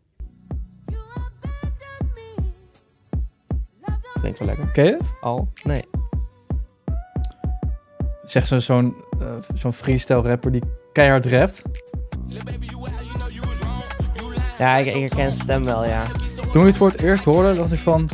Klinkt 4.21 4.38
wel 4.38 4.49
lekker. 4.49 4.71
Ken 4.71 4.85
je 4.85 4.90
het? 4.92 5.12
Al? 5.21 5.49
Nee. 5.64 5.83
Zeg 8.25 8.47
zo- 8.47 8.59
zo'n 8.59 8.94
eh, 9.21 9.27
zo'n 9.55 9.73
freestyle 9.73 10.21
rapper 10.21 10.53
die 10.53 10.62
keihard 10.92 11.27
rapt. 11.27 11.62
Ja, 14.59 14.77
ik, 14.77 14.87
ik 14.87 15.12
herken 15.12 15.35
stem 15.35 15.64
wel, 15.64 15.85
ja. 15.85 16.03
Toen 16.51 16.61
ik 16.61 16.66
het 16.66 16.77
voor 16.77 16.88
het 16.88 17.01
eerst 17.01 17.25
hoorde, 17.25 17.55
dacht 17.55 17.73
ik 17.73 17.79
van... 17.79 18.09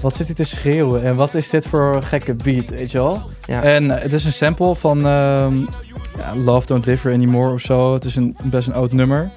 Wat 0.00 0.16
zit 0.16 0.26
hij 0.26 0.34
te 0.34 0.44
schreeuwen 0.44 1.02
en 1.02 1.16
wat 1.16 1.34
is 1.34 1.50
dit 1.50 1.66
voor 1.66 1.94
een 1.94 2.02
gekke 2.02 2.34
beat, 2.34 2.68
weet 2.68 2.90
je 2.90 2.98
wel? 2.98 3.22
Ja. 3.46 3.62
En 3.62 3.88
het 3.90 4.12
is 4.12 4.24
een 4.24 4.32
sample 4.32 4.74
van 4.74 5.06
ehm, 5.06 5.58
ja, 6.18 6.36
Love 6.44 6.66
Don't 6.66 6.86
Live 6.86 7.12
Anymore 7.12 7.52
of 7.52 7.60
zo. 7.60 7.92
Het 7.92 8.04
is 8.04 8.16
een, 8.16 8.36
best 8.44 8.68
een 8.68 8.74
oud 8.74 8.92
nummer. 8.92 9.30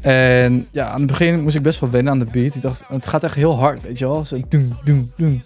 En 0.00 0.66
ja, 0.70 0.86
aan 0.86 0.98
het 0.98 1.06
begin 1.06 1.42
moest 1.42 1.56
ik 1.56 1.62
best 1.62 1.80
wel 1.80 1.90
wennen 1.90 2.12
aan 2.12 2.18
de 2.18 2.24
beat. 2.24 2.54
Ik 2.54 2.62
dacht, 2.62 2.84
het 2.88 3.06
gaat 3.06 3.24
echt 3.24 3.34
heel 3.34 3.58
hard, 3.58 3.82
weet 3.82 3.98
je 3.98 4.06
wel? 4.06 4.24
Zo 4.24 4.40
doen, 4.48 4.76
doen, 4.84 5.12
doen. 5.16 5.42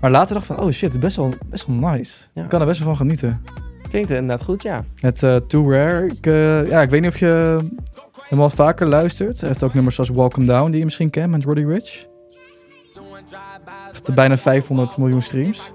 Maar 0.00 0.10
later 0.10 0.34
dacht 0.34 0.50
ik 0.50 0.56
van, 0.56 0.64
oh 0.64 0.72
shit, 0.72 1.00
best 1.00 1.16
wel, 1.16 1.34
best 1.46 1.66
wel 1.66 1.76
nice. 1.76 2.26
Ja. 2.34 2.42
Ik 2.42 2.48
kan 2.48 2.60
er 2.60 2.66
best 2.66 2.78
wel 2.78 2.88
van 2.88 2.96
genieten. 2.96 3.42
Klinkt 3.88 4.10
inderdaad 4.10 4.42
goed, 4.42 4.62
ja. 4.62 4.84
Met 5.00 5.22
eh 5.22 5.36
Too 5.36 5.70
Rare, 5.70 6.06
ik, 6.06 6.26
eh, 6.26 6.68
ja, 6.68 6.82
ik 6.82 6.90
weet 6.90 7.00
niet 7.00 7.10
of 7.10 7.18
je 7.18 7.58
hem 8.32 8.40
al 8.40 8.50
vaker 8.50 8.86
luistert. 8.86 9.40
Hij 9.40 9.48
heeft 9.48 9.62
ook 9.62 9.74
nummers 9.74 9.94
zoals 9.94 10.10
Welcome 10.10 10.46
Down, 10.46 10.70
die 10.70 10.78
je 10.78 10.84
misschien 10.84 11.10
kent, 11.10 11.30
met 11.30 11.44
Roddy 11.44 11.64
Rich. 11.64 12.06
Echt 13.92 14.14
bijna 14.14 14.36
500 14.36 14.96
miljoen 14.96 15.22
streams. 15.22 15.72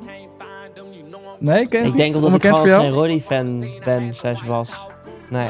Nee, 1.39 1.67
ken 1.67 1.79
het 1.79 1.91
Ik 1.91 1.97
denk 1.97 2.15
omdat 2.15 2.35
ik 2.35 2.41
gewoon 2.41 2.79
geen? 2.79 2.89
Roddy-fan 2.89 3.67
ben, 3.83 4.15
slash 4.15 4.43
was. 4.43 4.87
Nee. 5.29 5.49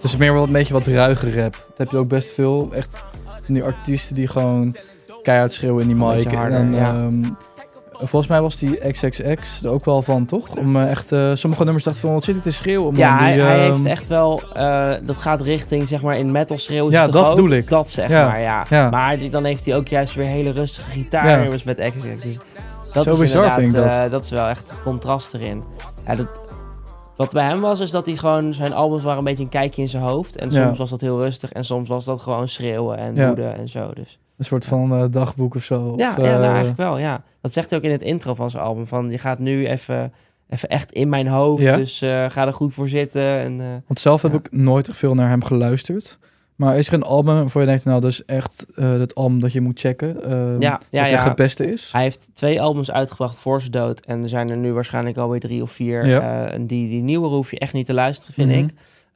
Dus 0.00 0.16
meer 0.16 0.32
wel 0.32 0.42
een 0.42 0.52
beetje 0.52 0.72
wat 0.72 0.86
ruige 0.86 1.42
rap. 1.42 1.52
Dat 1.68 1.78
heb 1.78 1.90
je 1.90 1.96
ook 1.96 2.08
best 2.08 2.30
veel. 2.30 2.68
Echt 2.72 3.04
van 3.42 3.54
die 3.54 3.64
artiesten 3.64 4.14
die 4.14 4.26
gewoon 4.26 4.76
keihard 5.22 5.52
schreeuwen 5.52 5.82
in 5.82 5.86
die 5.86 6.06
mic. 6.06 6.32
harder, 6.32 6.58
en, 6.58 6.74
ja. 6.74 6.94
ehm, 6.94 7.24
volgens 8.08 8.26
mij 8.26 8.40
was 8.40 8.56
die 8.56 8.90
XXX 8.90 9.62
er 9.64 9.70
ook 9.70 9.84
wel 9.84 10.02
van, 10.02 10.26
toch? 10.26 10.56
Om 10.56 10.76
eh, 10.76 10.90
echt, 10.90 11.12
eh, 11.12 11.30
sommige 11.34 11.62
nummers 11.64 11.84
dachten 11.84 12.02
van, 12.02 12.12
wat 12.12 12.24
zit 12.24 12.34
hij 12.34 12.42
te 12.44 12.52
schreeuwen? 12.52 12.96
Ja, 12.96 13.18
hij, 13.18 13.38
hij 13.38 13.64
ehm, 13.64 13.72
heeft 13.72 13.84
echt 13.84 14.08
wel... 14.08 14.42
eh, 14.54 14.92
dat 15.02 15.16
gaat 15.16 15.40
richting, 15.40 15.88
zeg 15.88 16.02
maar, 16.02 16.16
in 16.18 16.30
metal 16.30 16.58
schreeuwen. 16.58 16.92
Ja, 16.92 17.02
het 17.02 17.12
dat 17.12 17.34
bedoel 17.34 17.50
ik. 17.50 17.68
Dat 17.68 17.90
zeg 17.90 18.08
Ja, 18.10 18.26
maar, 18.26 18.40
ja. 18.40 18.66
ja. 18.70 18.90
Maar 18.90 19.18
die- 19.18 19.30
dan 19.30 19.44
heeft 19.44 19.64
hij 19.64 19.76
ook 19.76 19.88
juist 19.88 20.14
weer 20.14 20.26
hele 20.26 20.50
rustige 20.50 20.90
gitaarnummers 20.90 21.62
met 21.64 21.78
XXX. 21.78 22.22
Dus 22.22 22.38
dat 22.92 23.04
Zo 23.04 23.12
is 23.12 23.18
bizar 23.18 23.52
vind 23.52 23.76
ik 23.76 23.82
dat. 23.84 24.10
dat 24.10 24.24
is 24.24 24.30
wel 24.30 24.46
echt 24.48 24.70
het 24.70 24.82
contrast 24.82 25.34
erin. 25.34 25.62
Ja, 26.06 26.14
dat, 26.14 26.26
wat 27.16 27.32
bij 27.32 27.44
hem 27.44 27.60
was, 27.60 27.80
is 27.80 27.90
dat 27.90 28.06
hij 28.06 28.16
gewoon... 28.16 28.54
Zijn 28.54 28.72
albums 28.72 29.02
waren 29.02 29.18
een 29.18 29.24
beetje 29.24 29.42
een 29.42 29.48
kijkje 29.48 29.82
in 29.82 29.88
zijn 29.88 30.02
hoofd. 30.02 30.36
En 30.36 30.52
soms 30.52 30.78
was 30.78 30.90
dat 30.90 31.00
heel 31.00 31.18
rustig. 31.18 31.52
En 31.52 31.64
soms 31.64 31.88
was 31.88 32.04
dat 32.04 32.20
gewoon 32.20 32.48
schreeuwen 32.48 32.98
en 32.98 33.26
woede 33.26 33.46
en 33.46 33.68
zo. 33.68 33.90
Dus 33.94 34.18
Een 34.40 34.46
soort 34.46 34.64
van 34.64 34.92
eh, 34.92 35.04
dagboek 35.10 35.54
of 35.54 35.64
zo. 35.64 35.94
ja, 35.96 36.10
of, 36.10 36.16
ja 36.16 36.22
eh, 36.22 36.30
nou, 36.32 36.44
eigenlijk 36.44 36.76
wel, 36.76 36.98
ja. 36.98 37.22
Dat 37.40 37.52
zegt 37.52 37.70
hij 37.70 37.78
ook 37.78 37.84
in 37.84 37.90
het 37.90 38.02
intro 38.02 38.34
van 38.34 38.50
zijn 38.50 38.62
album. 38.62 38.86
Van, 38.86 39.08
je 39.08 39.18
gaat 39.18 39.38
nu 39.38 39.66
even, 39.66 40.12
even 40.48 40.68
echt 40.68 40.92
in 40.92 41.08
mijn 41.08 41.26
hoofd. 41.26 41.62
Ja? 41.62 41.76
Dus 41.76 42.02
eh, 42.02 42.30
ga 42.30 42.46
er 42.46 42.52
goed 42.52 42.74
voor 42.74 42.88
zitten. 42.88 43.22
En, 43.22 43.60
eh, 43.60 43.66
Want 43.86 43.98
zelf 44.00 44.22
heb 44.22 44.34
ik 44.34 44.48
nooit 44.52 44.88
echt 44.88 44.96
veel 44.96 45.14
naar 45.14 45.28
hem 45.28 45.44
geluisterd. 45.44 46.18
Maar 46.56 46.76
is 46.78 46.88
er 46.88 46.94
een 46.94 47.02
album 47.02 47.34
waarvoor 47.34 47.60
je 47.60 47.66
denkt, 47.66 47.84
nou, 47.84 48.00
dat 48.00 48.10
is 48.10 48.24
echt 48.24 48.66
eh 48.74 48.90
het 48.90 49.14
album 49.14 49.40
dat 49.40 49.52
je 49.52 49.60
moet 49.60 49.80
checken? 49.80 50.22
ehm, 50.24 50.60
Ja, 50.62 50.80
ja, 50.90 51.02
echt 51.02 51.10
ja. 51.10 51.24
het 51.24 51.34
beste 51.36 51.72
is? 51.72 51.92
hij 51.92 52.02
heeft 52.02 52.30
twee 52.34 52.60
albums 52.62 52.90
uitgebracht 52.90 53.38
voor 53.38 53.60
zijn 53.60 53.72
dood. 53.72 54.00
En 54.00 54.22
er 54.22 54.28
zijn 54.28 54.50
er 54.50 54.56
nu 54.56 54.72
waarschijnlijk 54.72 55.16
alweer 55.16 55.40
drie 55.40 55.62
of 55.62 55.70
vier. 55.70 56.06
Ja. 56.06 56.46
Eh, 56.46 56.54
en 56.54 56.66
die, 56.66 56.88
die 56.88 57.02
nieuwe 57.02 57.26
hoef 57.28 57.50
je 57.50 57.58
echt 57.58 57.72
niet 57.72 57.86
te 57.86 57.94
luisteren, 57.94 58.34
vind 58.34 58.48
Mhm. 58.50 58.58
ik. 58.58 58.70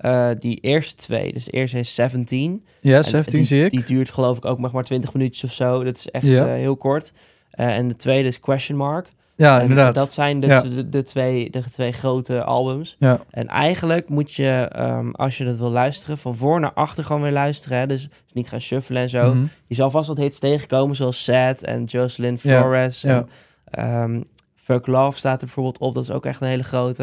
Eh, 0.04 0.30
die 0.38 0.58
eerste 0.60 0.94
twee. 0.94 1.32
Dus 1.32 1.44
de 1.44 1.50
eerste 1.50 1.78
is 1.78 1.94
17. 1.94 2.64
Ja, 2.80 2.96
En 2.96 3.04
17 3.04 3.38
die, 3.38 3.44
zie 3.46 3.64
ik. 3.64 3.70
Die 3.70 3.84
duurt 3.84 4.10
geloof 4.10 4.36
ik 4.36 4.44
ook 4.44 4.58
nog 4.58 4.72
maar 4.72 4.84
20 4.84 5.12
minuutjes 5.14 5.44
of 5.44 5.52
zo. 5.56 5.84
Dat 5.84 5.96
is 5.96 6.08
echt 6.10 6.26
Ja. 6.26 6.46
eh, 6.46 6.52
heel 6.52 6.76
kort. 6.76 7.12
Eh, 7.50 7.76
en 7.76 7.88
de 7.88 7.96
tweede 7.96 8.28
is 8.28 8.40
Question 8.40 8.78
Mark. 8.78 9.08
ja, 9.36 9.56
En 9.56 9.62
inderdaad. 9.62 9.94
Dat 9.94 10.12
zijn 10.12 10.40
de, 10.40 10.46
Ja. 10.46 10.60
de, 10.60 10.88
de 10.88 11.02
twee, 11.02 11.50
de 11.50 11.62
twee 11.72 11.92
grote 11.92 12.44
albums. 12.44 12.96
Ja. 12.98 13.20
En 13.30 13.48
eigenlijk 13.48 14.08
moet 14.08 14.32
je, 14.34 14.68
ehm, 14.72 15.10
als 15.10 15.38
je 15.38 15.44
dat 15.44 15.56
wil 15.56 15.70
luisteren, 15.70 16.18
van 16.18 16.36
voor 16.36 16.60
naar 16.60 16.72
achter 16.72 17.04
gewoon 17.04 17.22
weer 17.22 17.32
luisteren. 17.32 17.78
Hè? 17.78 17.86
Dus, 17.86 18.08
niet 18.32 18.48
gaan 18.48 18.60
shuffelen 18.60 19.02
en 19.02 19.10
zo. 19.10 19.34
Mhm. 19.34 19.44
Je 19.66 19.74
zal 19.74 19.90
vast 19.90 20.08
wat 20.08 20.16
hits 20.18 20.38
tegenkomen, 20.38 20.96
zoals 20.96 21.24
Sad 21.24 21.62
en 21.62 21.84
Jocelyn 21.84 22.38
Flores. 22.38 23.00
ja. 23.02 23.24
En, 23.64 23.84
ehm, 23.84 24.20
Fuck 24.54 24.86
Love 24.86 25.18
staat 25.18 25.40
er 25.40 25.46
bijvoorbeeld 25.46 25.78
op. 25.78 25.94
Dat 25.94 26.02
is 26.02 26.10
ook 26.10 26.26
echt 26.26 26.40
een 26.40 26.48
hele 26.48 26.62
grote. 26.64 27.02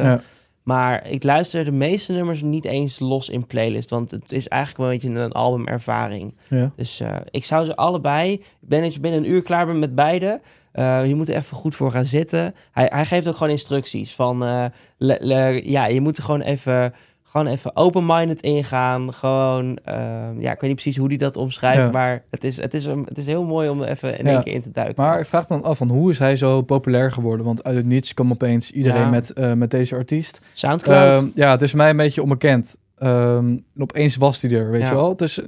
Maar 0.63 1.07
ik 1.07 1.23
luister 1.23 1.65
de 1.65 1.71
meeste 1.71 2.13
nummers 2.13 2.41
niet 2.41 2.65
eens 2.65 2.99
los 2.99 3.29
in 3.29 3.45
playlist. 3.45 3.89
Want 3.89 4.11
het 4.11 4.31
is 4.31 4.47
eigenlijk 4.47 4.81
wel 4.81 4.91
een 4.91 4.99
beetje 5.13 5.19
een 5.25 5.31
albumervaring. 5.31 6.33
Ja. 6.47 6.71
Dus 6.75 6.99
eh, 6.99 7.15
ik 7.29 7.45
zou 7.45 7.65
ze 7.65 7.75
allebei... 7.75 8.33
Ik 8.33 8.43
ben 8.59 8.81
dat 8.81 8.93
je 8.93 8.99
binnen 8.99 9.23
een 9.23 9.31
uur 9.31 9.41
klaar 9.41 9.65
bent 9.65 9.79
met 9.79 9.95
beide. 9.95 10.41
Eh, 10.71 11.07
je 11.07 11.15
moet 11.15 11.29
er 11.29 11.35
even 11.35 11.57
goed 11.57 11.75
voor 11.75 11.91
gaan 11.91 12.05
zitten. 12.05 12.53
Hij, 12.71 12.89
hij 12.93 13.05
geeft 13.05 13.27
ook 13.27 13.37
gewoon 13.37 13.51
instructies 13.51 14.15
van... 14.15 14.43
eh, 14.43 14.65
le- 14.97 15.17
le- 15.19 15.61
ja, 15.63 15.85
je 15.85 16.01
moet 16.01 16.17
er 16.17 16.23
gewoon 16.23 16.41
even... 16.41 16.93
Gewoon 17.31 17.47
even 17.47 17.75
open-minded 17.75 18.41
ingaan. 18.41 19.13
Gewoon, 19.13 19.77
eh, 19.83 19.95
ja, 20.39 20.51
ik 20.51 20.59
weet 20.59 20.69
niet 20.69 20.73
precies 20.81 20.97
hoe 20.97 21.07
hij 21.07 21.17
dat 21.17 21.37
omschrijft. 21.37 21.77
Ja. 21.83 21.89
Maar 21.89 22.23
het 22.29 22.43
is, 22.43 22.57
het, 22.57 22.73
is, 22.73 22.85
een- 22.85 23.05
het 23.07 23.17
is 23.17 23.25
heel 23.25 23.43
mooi 23.43 23.69
om 23.69 23.81
er 23.81 23.87
even 23.87 24.17
in 24.19 24.25
Ja. 24.25 24.31
één 24.31 24.43
keer 24.43 24.53
in 24.53 24.61
te 24.61 24.71
duiken. 24.71 25.03
Maar 25.03 25.19
ik 25.19 25.25
vraag 25.25 25.49
me 25.49 25.55
dan 25.55 25.65
af, 25.69 25.77
van 25.77 25.89
hoe 25.89 26.09
is 26.09 26.19
hij 26.19 26.35
zo 26.35 26.61
populair 26.61 27.11
geworden? 27.11 27.45
Want 27.45 27.63
uit 27.63 27.75
het 27.75 27.85
niets 27.85 28.13
kwam 28.13 28.31
opeens 28.31 28.71
iedereen 28.71 29.01
Ja. 29.01 29.09
met, 29.09 29.33
eh, 29.33 29.53
met 29.53 29.71
deze 29.71 29.95
artiest. 29.95 30.41
Soundcloud? 30.53 31.17
Ehm, 31.17 31.27
ja, 31.35 31.51
het 31.51 31.61
is 31.61 31.73
mij 31.73 31.89
een 31.89 31.97
beetje 31.97 32.21
onbekend. 32.23 32.75
Ehm, 32.97 33.37
en 33.47 33.65
opeens 33.77 34.15
was 34.15 34.41
hij 34.41 34.51
er, 34.51 34.71
weet 34.71 34.87
je 34.87 34.93
wel? 34.93 35.15
Dus 35.15 35.41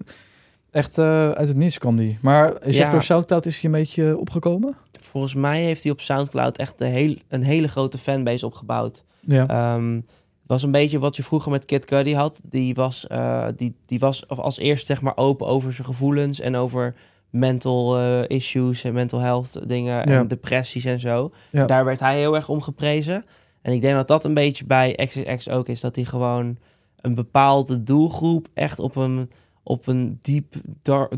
echt 0.71 0.97
eh, 0.97 1.29
uit 1.29 1.47
het 1.47 1.57
niets 1.57 1.77
kwam 1.77 1.95
die. 1.95 2.17
Maar 2.21 2.53
zegt 2.61 2.75
Ja. 2.77 2.89
door 2.89 3.03
Soundcloud 3.03 3.45
is 3.45 3.61
hij 3.61 3.71
een 3.73 3.79
beetje 3.79 4.17
opgekomen? 4.17 4.75
Volgens 4.99 5.35
mij 5.35 5.61
heeft 5.61 5.83
hij 5.83 5.91
op 5.91 6.01
Soundcloud 6.01 6.57
echt 6.57 6.81
een, 6.81 6.87
heel, 6.91 7.15
een 7.29 7.43
hele 7.43 7.67
grote 7.67 7.97
fanbase 7.97 8.45
opgebouwd. 8.45 9.03
Ja. 9.19 9.47
Ehm, 9.47 9.99
was 10.47 10.63
een 10.63 10.71
beetje 10.71 10.99
wat 10.99 11.15
je 11.15 11.23
vroeger 11.23 11.51
met 11.51 11.65
Kid 11.65 11.85
Cudi 11.85 12.15
had. 12.15 12.41
Die 12.45 12.73
was, 12.75 13.07
eh, 13.07 13.47
die, 13.55 13.75
die 13.85 13.99
was 13.99 14.27
als 14.27 14.57
eerst 14.57 14.85
zeg 14.85 15.01
maar 15.01 15.17
open 15.17 15.47
over 15.47 15.73
zijn 15.73 15.87
gevoelens 15.87 16.39
en 16.39 16.55
over 16.55 16.95
mental 17.29 17.97
eh, 17.97 18.21
issues 18.37 18.83
en 18.83 18.93
mental 18.93 19.19
health 19.19 19.59
dingen 19.69 20.09
Ja. 20.09 20.19
en 20.19 20.27
depressies 20.27 20.85
en 20.85 20.99
zo. 20.99 21.31
Ja. 21.51 21.65
Daar 21.65 21.85
werd 21.85 21.99
hij 21.99 22.17
heel 22.17 22.35
erg 22.35 22.49
om 22.49 22.61
geprezen. 22.61 23.25
En 23.61 23.73
ik 23.73 23.81
denk 23.81 23.95
dat 23.95 24.07
dat 24.07 24.25
een 24.25 24.33
beetje 24.33 24.65
bij 24.65 24.93
XXX 25.05 25.49
ook 25.49 25.67
is. 25.67 25.79
Dat 25.81 25.95
hij 25.95 26.05
gewoon 26.05 26.57
een 27.01 27.15
bepaalde 27.15 27.83
doelgroep 27.83 28.47
echt 28.53 28.79
op 28.79 28.95
een, 28.95 29.29
op 29.63 29.87
een 29.87 30.19
diep 30.21 30.55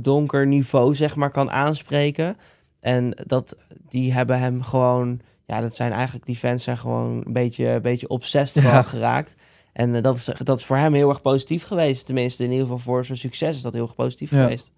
donker 0.02 0.48
niveau 0.48 0.96
zeg 0.96 1.16
maar 1.16 1.32
kan 1.32 1.52
aanspreken. 1.52 2.38
En 2.80 3.18
dat 3.26 3.56
die 3.90 4.14
hebben 4.14 4.40
hem 4.40 4.62
gewoon 4.62 5.20
ja, 5.46 5.62
dat 5.62 5.76
zijn 5.76 5.92
eigenlijk, 5.92 6.26
die 6.26 6.36
fans 6.36 6.64
zijn 6.64 6.78
gewoon 6.78 7.24
een 7.26 7.34
beetje, 7.34 7.66
een 7.68 7.82
beetje 7.82 8.08
obsessed 8.08 8.64
Ja. 8.64 8.82
geraakt. 8.82 9.36
En 9.74 9.96
eh, 9.96 10.02
dat, 10.02 10.16
is, 10.16 10.30
dat 10.44 10.58
is 10.60 10.66
voor 10.66 10.78
hem 10.78 10.94
heel 10.94 11.10
erg 11.10 11.22
positief 11.22 11.64
geweest. 11.64 12.06
Tenminste, 12.06 12.44
in 12.44 12.50
ieder 12.52 12.66
geval 12.66 12.80
voor 12.82 13.06
zijn 13.06 13.18
succes 13.18 13.56
is 13.56 13.62
dat 13.62 13.74
heel 13.74 13.82
erg 13.84 13.96
positief 13.96 14.30
Ja. 14.32 14.42
geweest. 14.44 14.72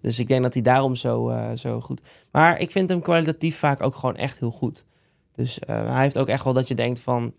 Dus 0.00 0.18
ik 0.18 0.28
denk 0.28 0.42
dat 0.42 0.54
hij 0.54 0.62
daarom 0.62 0.96
zo, 0.96 1.28
eh, 1.28 1.50
zo 1.56 1.80
goed... 1.80 2.00
Maar 2.32 2.58
ik 2.58 2.70
vind 2.70 2.88
hem 2.88 3.00
kwalitatief 3.02 3.58
vaak 3.58 3.82
ook 3.82 3.94
gewoon 3.96 4.16
echt 4.16 4.38
heel 4.38 4.50
goed. 4.50 4.84
Dus 5.34 5.58
eh, 5.58 5.92
hij 5.92 6.02
heeft 6.02 6.18
ook 6.18 6.28
echt 6.28 6.44
wel 6.44 6.52
dat 6.52 6.68
je 6.68 6.74
denkt 6.74 7.00
van... 7.00 7.32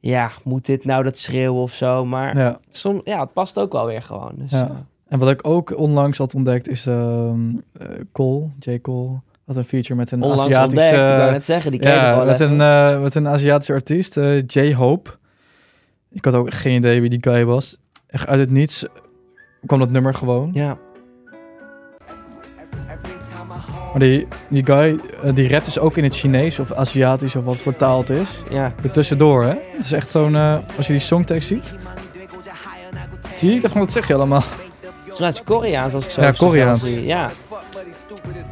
Ja, 0.00 0.30
moet 0.44 0.66
dit 0.66 0.84
nou 0.84 1.02
dat 1.02 1.16
schreeuwen 1.16 1.62
of 1.62 1.72
zo? 1.72 2.04
Maar 2.04 2.36
ja. 2.38 2.58
soms, 2.68 3.00
ja, 3.04 3.20
het 3.20 3.32
past 3.32 3.58
ook 3.58 3.72
wel 3.72 3.86
weer 3.86 4.02
gewoon. 4.02 4.32
Dus, 4.34 4.50
Ja. 4.50 4.86
En 5.08 5.18
wat 5.18 5.30
ik 5.30 5.46
ook 5.46 5.78
onlangs 5.78 6.18
had 6.18 6.34
ontdekt 6.34 6.68
is 6.68 6.86
ehm 6.86 7.56
eh, 7.72 7.88
Cole, 8.12 8.48
J. 8.58 8.80
Cole. 8.80 9.20
Had 9.46 9.56
een 9.56 9.64
feature 9.64 9.94
met 9.94 10.10
een 10.10 10.22
onlangs 10.22 10.42
Aziatische... 10.42 10.86
ontdekt, 10.86 11.10
ik 11.10 11.16
wou 11.16 11.30
net 11.30 11.44
zeggen, 11.44 11.70
die 11.70 11.82
ja, 11.82 12.24
met 12.24 12.40
even. 12.40 12.60
een, 12.60 12.94
eh, 12.94 13.02
met 13.02 13.14
een 13.14 13.28
Aziatische 13.28 13.72
artiest, 13.72 14.16
eh, 14.16 14.42
J-Hope. 14.46 15.10
Ik 16.10 16.24
had 16.24 16.34
ook 16.34 16.52
geen 16.52 16.74
idee 16.76 17.00
wie 17.00 17.10
die 17.10 17.18
guy 17.22 17.44
was. 17.44 17.76
Echt 18.06 18.28
uit 18.28 18.40
het 18.40 18.50
niets 18.50 18.86
kwam 19.66 19.78
dat 19.78 19.90
nummer 19.90 20.14
gewoon. 20.14 20.50
Ja, 20.52 20.78
Maar 23.90 24.00
die, 24.00 24.26
die 24.48 24.64
guy, 24.64 24.98
eh, 25.22 25.34
die 25.34 25.48
rapt 25.48 25.64
dus 25.64 25.78
ook 25.78 25.96
in 25.96 26.04
het 26.04 26.16
Chinees 26.16 26.58
of 26.58 26.72
Aziatisch 26.72 27.36
of 27.36 27.44
wat 27.44 27.56
voor 27.56 27.76
taal 27.76 27.98
het 27.98 28.10
is. 28.10 28.42
ja. 28.50 28.72
Tussendoor, 28.92 29.42
hè. 29.42 29.48
Het 29.48 29.84
is 29.84 29.92
echt 29.92 30.10
zo'n, 30.10 30.34
als 30.76 30.86
je 30.86 30.92
die 30.92 31.00
songtekst 31.00 31.48
ziet. 31.48 31.74
Zie 33.36 33.48
je? 33.48 33.54
Ik 33.54 33.62
dacht 33.62 33.74
wat 33.74 33.92
zeg 33.92 34.08
je 34.08 34.14
allemaal? 34.14 34.42
Mij 35.18 35.28
is 35.28 35.36
het 35.38 35.46
Koreaans 35.46 35.94
als 35.94 36.04
ik 36.04 36.10
zo 36.10 36.20
Ja, 36.20 36.30
Koreaans. 36.30 36.94
Ja. 36.94 37.30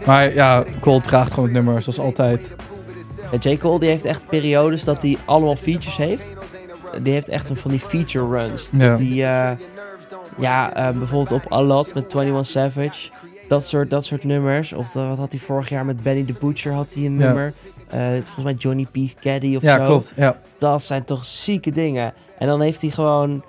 Maar 0.07 0.35
ja, 0.35 0.65
Cole 0.81 1.01
draagt 1.01 1.31
gewoon 1.33 1.45
het 1.45 1.53
nummer, 1.55 1.83
zoals 1.83 1.99
altijd. 1.99 2.57
Ja, 3.41 3.51
J. 3.51 3.57
Cole 3.57 3.79
die 3.81 3.89
heeft 3.89 4.05
echt 4.05 4.27
periodes 4.27 4.85
dat 4.85 5.03
hij 5.03 5.17
allemaal 5.25 5.57
features 5.57 5.97
heeft. 5.97 6.27
die 7.03 7.13
heeft 7.13 7.29
echt 7.29 7.51
een 7.51 7.57
van 7.57 7.71
die 7.71 7.81
feature 7.81 8.27
runs. 8.39 8.71
Ja. 8.73 8.89
Dat 8.89 8.99
die, 8.99 9.25
eh, 9.25 9.51
ja, 10.39 10.75
eh, 10.75 10.91
bijvoorbeeld 10.99 11.43
op 11.45 11.53
Alat 11.53 11.95
met 11.95 12.15
21 12.15 12.47
Savage. 12.47 13.11
Dat 13.49 13.67
soort, 13.67 13.91
dat 13.91 14.05
soort 14.05 14.25
nummers. 14.25 14.73
Of 14.73 14.91
de- 14.91 15.07
wat 15.07 15.19
had 15.19 15.33
hij 15.33 15.41
vorig 15.41 15.69
jaar 15.69 15.85
met 15.85 16.03
Benny 16.03 16.25
the 16.25 16.35
Butcher 16.41 16.73
had 16.73 16.95
hij 16.95 17.05
een 17.05 17.19
Ja. 17.19 17.25
nummer. 17.27 17.53
Eh, 17.89 18.01
volgens 18.13 18.45
mij 18.45 18.53
Johnny 18.55 18.85
P. 18.87 19.21
Caddy 19.21 19.57
of 19.57 19.63
Ja, 19.63 19.77
zo. 19.79 19.85
klopt. 19.85 20.13
Ja. 20.17 20.39
Dat 20.59 20.83
zijn 20.83 21.05
toch 21.05 21.25
zieke 21.25 21.71
dingen. 21.71 22.13
En 22.39 22.47
dan 22.47 22.61
heeft 22.61 22.81
hij 22.81 22.91
gewoon 22.91 23.45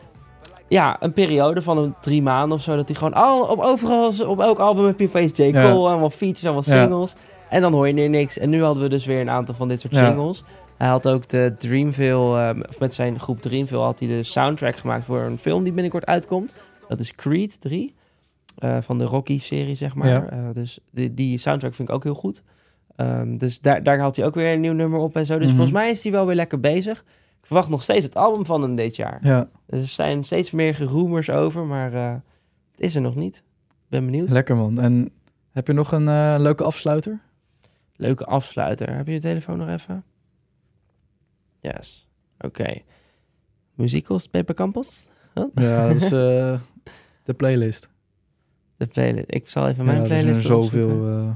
ja, 0.68 0.98
een 1.00 1.14
periode 1.14 1.62
van 1.62 1.78
een 1.78 1.96
drie 2.02 2.22
maanden 2.22 2.58
of 2.58 2.64
zo. 2.64 2.76
Dat 2.76 2.88
hij 2.88 2.98
gewoon 2.98 3.14
al, 3.14 3.44
op 3.44 3.60
overal, 3.60 4.28
op 4.28 4.40
elk 4.40 4.60
album 4.60 4.86
heb 4.86 5.00
je 5.00 5.08
opeens 5.08 5.32
J. 5.38 5.52
Cole. 5.52 5.90
Allemaal 5.90 6.10
features, 6.10 6.44
allemaal 6.44 6.64
singles. 6.64 7.16
En 7.50 7.62
dan 7.62 7.74
hoor 7.74 7.88
je 7.88 7.94
er 8.04 8.10
niks. 8.10 8.38
En 8.38 8.50
nu 8.50 8.64
hadden 8.64 8.84
we 8.84 8.90
dus 8.90 9.06
weer 9.06 9.22
een 9.22 9.30
aantal 9.30 9.56
van 9.56 9.68
dit 9.68 9.82
soort 9.82 9.94
singles. 9.96 10.44
Hij 10.78 10.88
had 10.88 11.08
ook 11.08 11.28
de 11.28 11.54
Dreamville, 11.58 12.38
eh, 12.54 12.60
of 12.70 12.80
met 12.80 12.94
zijn 12.94 13.20
groep 13.20 13.42
Dreamville 13.42 13.82
had 13.82 14.00
hij 14.00 14.08
de 14.08 14.24
soundtrack 14.24 14.76
gemaakt 14.76 15.06
voor 15.06 15.20
een 15.22 15.38
film 15.38 15.64
die 15.64 15.74
binnenkort 15.74 16.06
uitkomt. 16.06 16.54
Dat 16.88 17.00
is 17.00 17.16
Creed 17.16 17.62
3. 17.62 17.94
eh, 18.56 18.78
van 18.82 18.98
de 18.98 19.04
Rocky-serie, 19.04 19.76
zeg 19.76 19.96
maar. 19.96 20.08
Ja. 20.08 20.26
Eh, 20.30 20.38
dus 20.54 20.80
die, 20.92 21.14
die 21.14 21.38
soundtrack 21.38 21.74
vind 21.74 21.90
ik 21.90 21.96
ook 21.96 22.04
heel 22.04 22.14
goed. 22.14 22.44
Ehm, 22.96 23.38
dus 23.38 23.60
daar, 23.60 23.84
daar 23.84 24.00
had 24.00 24.16
hij 24.16 24.26
ook 24.26 24.36
weer 24.36 24.54
een 24.54 24.60
nieuw 24.62 24.74
nummer 24.74 25.00
op 25.00 25.16
en 25.16 25.26
zo. 25.26 25.34
Dus 25.38 25.46
Mhm. 25.48 25.56
volgens 25.56 25.78
mij 25.78 25.90
is 25.90 26.04
hij 26.04 26.12
wel 26.12 26.26
weer 26.26 26.36
lekker 26.36 26.60
bezig. 26.60 27.04
Ik 27.46 27.52
verwacht 27.52 27.70
nog 27.70 27.84
steeds 27.84 28.06
het 28.06 28.16
album 28.16 28.46
van 28.46 28.62
hem 28.62 28.76
dit 28.76 28.96
jaar. 28.96 29.20
ja, 29.22 29.50
Er 29.66 29.88
zijn 29.88 30.24
steeds 30.24 30.52
meer 30.52 30.76
geroemers 30.76 31.30
over, 31.30 31.66
maar 31.66 31.94
eh, 31.94 32.14
het 32.72 32.82
is 32.82 32.96
er 32.96 33.02
nog 33.02 33.16
niet. 33.16 33.44
Ben 33.88 34.06
benieuwd. 34.06 34.30
lekker 34.30 34.56
man. 34.56 34.80
En 34.80 35.10
heb 35.52 35.68
je 35.68 35.74
nog 35.74 35.92
een 35.92 36.08
eh, 36.08 36.36
leuke 36.38 36.64
afsluiter? 36.64 37.20
Leuke 37.96 38.26
afsluiter. 38.26 38.96
Heb 38.96 39.08
je 39.08 39.14
je 39.14 39.20
telefoon 39.20 39.58
nog 39.58 39.70
even? 39.70 40.04
Yes. 41.60 42.08
Oké. 42.40 42.82
Muzikos 43.74 44.28
Pepe 44.28 44.54
Campos? 44.54 45.06
Ja, 45.56 45.88
dat 45.88 45.96
is 45.96 46.04
eh, 46.04 46.10
de 47.24 47.34
playlist. 47.38 47.90
De 48.78 48.86
playlist. 48.88 49.26
Ik 49.28 49.50
zal 49.50 49.68
even 49.68 49.86
mijn 49.86 50.02
ja, 50.02 50.06
zijn 50.06 50.20
playlist 50.22 50.46
er 50.46 50.52
erop 50.52 50.64
zoveel. 50.64 51.36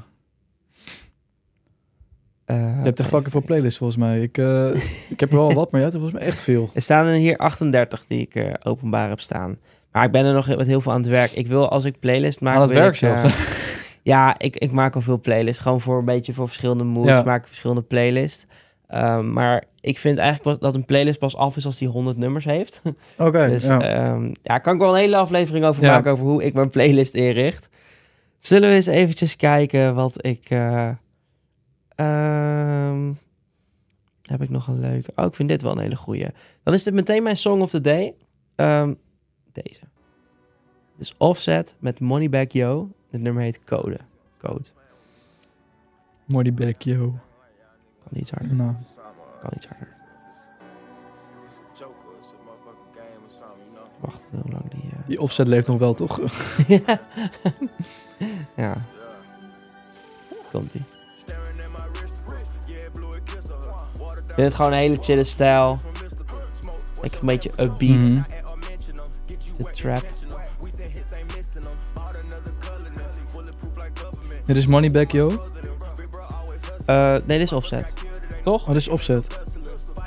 Eh, 2.49 2.57
je 2.57 2.83
hebt 2.83 2.99
echt 2.99 3.09
fucking 3.09 3.31
veel 3.31 3.41
playlists 3.41 3.77
volgens 3.77 3.99
mij. 3.99 4.21
Ik, 4.21 4.37
eh, 4.37 4.75
ik 5.13 5.19
heb 5.19 5.29
er 5.29 5.35
wel 5.35 5.53
wat, 5.53 5.71
maar 5.71 5.81
er 5.81 5.91
volgens 5.91 6.11
mij 6.11 6.21
echt 6.21 6.39
veel. 6.39 6.69
Er 6.73 6.81
staan 6.81 7.05
er 7.05 7.13
hier 7.13 7.37
38 7.37 8.05
die 8.07 8.21
ik 8.21 8.35
eh, 8.35 8.53
openbaar 8.63 9.09
heb 9.09 9.19
staan. 9.19 9.57
Maar 9.91 10.05
ik 10.05 10.11
ben 10.11 10.25
er 10.25 10.33
nog 10.33 10.47
met 10.47 10.67
heel 10.67 10.81
veel 10.81 10.91
aan 10.91 11.01
het 11.01 11.09
werk. 11.09 11.31
Ik 11.31 11.47
wil 11.47 11.69
als 11.69 11.85
ik 11.85 11.99
playlist 11.99 12.41
maak... 12.41 12.55
Aan 12.55 12.61
het 12.61 12.71
werk 12.71 12.89
ik, 12.89 12.95
zelfs. 12.95 13.33
ja, 14.03 14.39
ik, 14.39 14.55
ik 14.55 14.71
maak 14.71 14.95
al 14.95 15.01
veel 15.01 15.19
playlists. 15.19 15.61
Gewoon 15.61 15.81
voor 15.81 15.97
een 15.97 16.05
beetje 16.05 16.33
voor 16.33 16.47
verschillende 16.47 16.83
moods. 16.83 17.09
Ja. 17.09 17.23
Maak 17.23 17.41
ik 17.41 17.47
verschillende 17.47 17.81
playlists. 17.81 18.45
Ehm, 18.87 19.33
maar 19.33 19.63
ik 19.81 19.97
vind 19.97 20.17
eigenlijk 20.17 20.61
dat 20.61 20.75
een 20.75 20.85
playlist 20.85 21.19
pas 21.19 21.35
af 21.35 21.57
is 21.57 21.65
als 21.65 21.77
die 21.77 21.87
100 21.87 22.17
nummers 22.17 22.45
heeft. 22.45 22.81
Oké, 23.17 23.47
Dus 23.49 23.65
ja. 23.65 23.83
ja. 23.83 24.19
ja, 24.41 24.57
kan 24.57 24.73
ik 24.73 24.79
wel 24.79 24.93
een 24.93 24.99
hele 24.99 25.15
aflevering 25.15 25.65
over 25.65 25.83
Ja. 25.83 25.91
maken 25.91 26.11
over 26.11 26.25
hoe 26.25 26.43
ik 26.43 26.53
mijn 26.53 26.69
playlist 26.69 27.13
inricht. 27.13 27.69
Zullen 28.37 28.69
we 28.69 28.75
eens 28.75 28.85
eventjes 28.85 29.35
kijken 29.35 29.95
wat 29.95 30.25
ik... 30.25 30.49
ehm, 31.99 33.13
heb 34.21 34.41
ik 34.41 34.49
nog 34.49 34.67
een 34.67 34.79
leuke? 34.79 35.11
Oh, 35.15 35.25
ik 35.25 35.35
vind 35.35 35.49
dit 35.49 35.61
wel 35.61 35.71
een 35.71 35.79
hele 35.79 35.95
goeie. 35.95 36.27
Dan 36.63 36.73
is 36.73 36.83
dit 36.83 36.93
meteen 36.93 37.23
mijn 37.23 37.37
song 37.37 37.61
of 37.61 37.69
the 37.69 37.81
day. 37.81 38.15
Ehm, 38.55 38.93
deze. 39.51 39.81
Dus 40.97 41.13
Offset 41.17 41.75
met 41.79 41.99
Moneyback 41.99 42.51
Yo. 42.51 42.89
Het 43.09 43.21
nummer 43.21 43.43
heet 43.43 43.63
Code. 43.63 43.99
Code. 44.37 44.65
Mooi 46.25 46.43
die 46.43 46.53
back, 46.53 46.81
yo. 46.81 47.15
Kan 48.03 48.19
iets 48.19 48.31
harder. 48.31 48.55
Nou, 48.55 48.73
Kan 49.39 49.49
iets 49.55 49.67
harder. 49.67 49.87
Wacht, 53.99 54.29
hoe 54.31 54.51
lang 54.51 54.69
die... 54.69 54.81
eh, 54.91 54.97
die 55.07 55.21
offset 55.21 55.47
leeft 55.47 55.67
nog 55.67 55.79
wel, 55.79 55.93
toch? 55.93 56.19
ja. 56.67 56.99
ja. 58.55 58.85
Komt-ie. 60.51 60.83
Ik 64.29 64.35
vind 64.35 64.47
het 64.47 64.55
gewoon 64.55 64.71
een 64.71 64.77
hele 64.77 64.97
chille 64.99 65.23
stijl. 65.23 65.79
Lekker 67.01 67.19
een 67.19 67.25
beetje 67.25 67.51
upbeat. 67.59 67.97
Mhm. 67.99 68.21
De 69.57 69.69
trap. 69.71 70.03
Dit 74.45 74.57
is 74.57 74.67
Moneyback, 74.67 75.11
yo. 75.11 75.43
Eh, 76.85 77.11
nee, 77.11 77.19
dit 77.37 77.41
is 77.41 77.53
Offset. 77.53 77.93
Toch? 78.43 78.61
Oh, 78.61 78.67
dit 78.67 78.75
is 78.75 78.87
offset. 78.87 79.27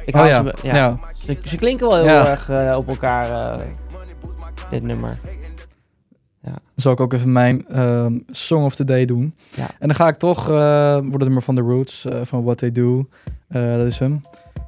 Ik 0.04 0.14
oh 0.14 0.20
haal 0.20 0.28
ja. 0.28 0.42
ze... 0.42 0.54
ja. 0.62 0.74
ja. 0.74 0.98
Ze, 1.14 1.38
ze 1.44 1.56
klinken 1.56 1.88
wel 1.88 1.96
heel 1.96 2.04
Ja. 2.04 2.26
erg 2.26 2.48
eh, 2.50 2.74
op 2.76 2.88
elkaar, 2.88 3.52
eh, 3.52 3.66
dit 4.70 4.82
nummer. 4.82 5.18
Dan 6.42 6.54
zal 6.74 6.92
ik 6.92 7.00
ook 7.00 7.12
even 7.12 7.32
mijn 7.32 7.68
ehm, 7.68 8.18
Song 8.30 8.64
of 8.64 8.74
the 8.74 8.84
Day 8.84 9.04
doen. 9.04 9.34
Ja. 9.50 9.66
En 9.78 9.86
dan 9.88 9.94
ga 9.94 10.08
ik 10.08 10.14
toch 10.16 10.44
voor 10.44 11.12
het 11.12 11.18
nummer 11.22 11.42
van 11.42 11.54
The 11.54 11.60
Roots, 11.60 12.04
eh, 12.04 12.20
van 12.22 12.44
What 12.44 12.58
They 12.58 12.72
Do. 12.72 13.06
Eh, 13.48 13.76
dat 13.76 13.86
is 13.86 13.98
hem. 13.98 14.20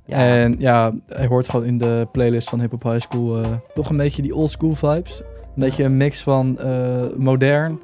Ja. 0.07 0.17
En 0.17 0.55
ja, 0.59 0.93
hij 1.09 1.27
hoort 1.27 1.49
gewoon 1.49 1.67
in 1.67 1.79
de 1.79 2.09
playlist 2.13 2.49
van 2.49 2.61
Hip 2.61 2.71
Hop 2.71 2.83
High 2.83 3.01
School 3.01 3.45
toch 3.75 3.91
een 3.91 3.97
beetje 3.97 4.23
die 4.23 4.35
old 4.35 4.51
school 4.51 4.75
vibes. 4.75 5.21
Een 5.21 5.63
beetje 5.63 5.85
een 5.85 5.97
mix 5.97 6.23
van 6.23 6.59
modern 7.17 7.79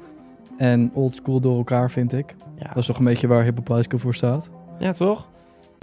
en 0.57 0.91
old 0.93 1.15
school 1.15 1.39
door 1.39 1.57
elkaar, 1.57 1.91
vind 1.91 2.13
ik. 2.13 2.35
ja. 2.55 2.67
Dat 2.67 2.77
is 2.77 2.85
toch 2.85 2.97
een 2.97 3.03
beetje 3.03 3.27
waar 3.27 3.43
Hip 3.43 3.57
Hop 3.57 3.67
High 3.67 3.81
School 3.83 3.99
voor 3.99 4.15
staat. 4.15 4.49
Ja, 4.79 4.91
toch? 4.91 5.29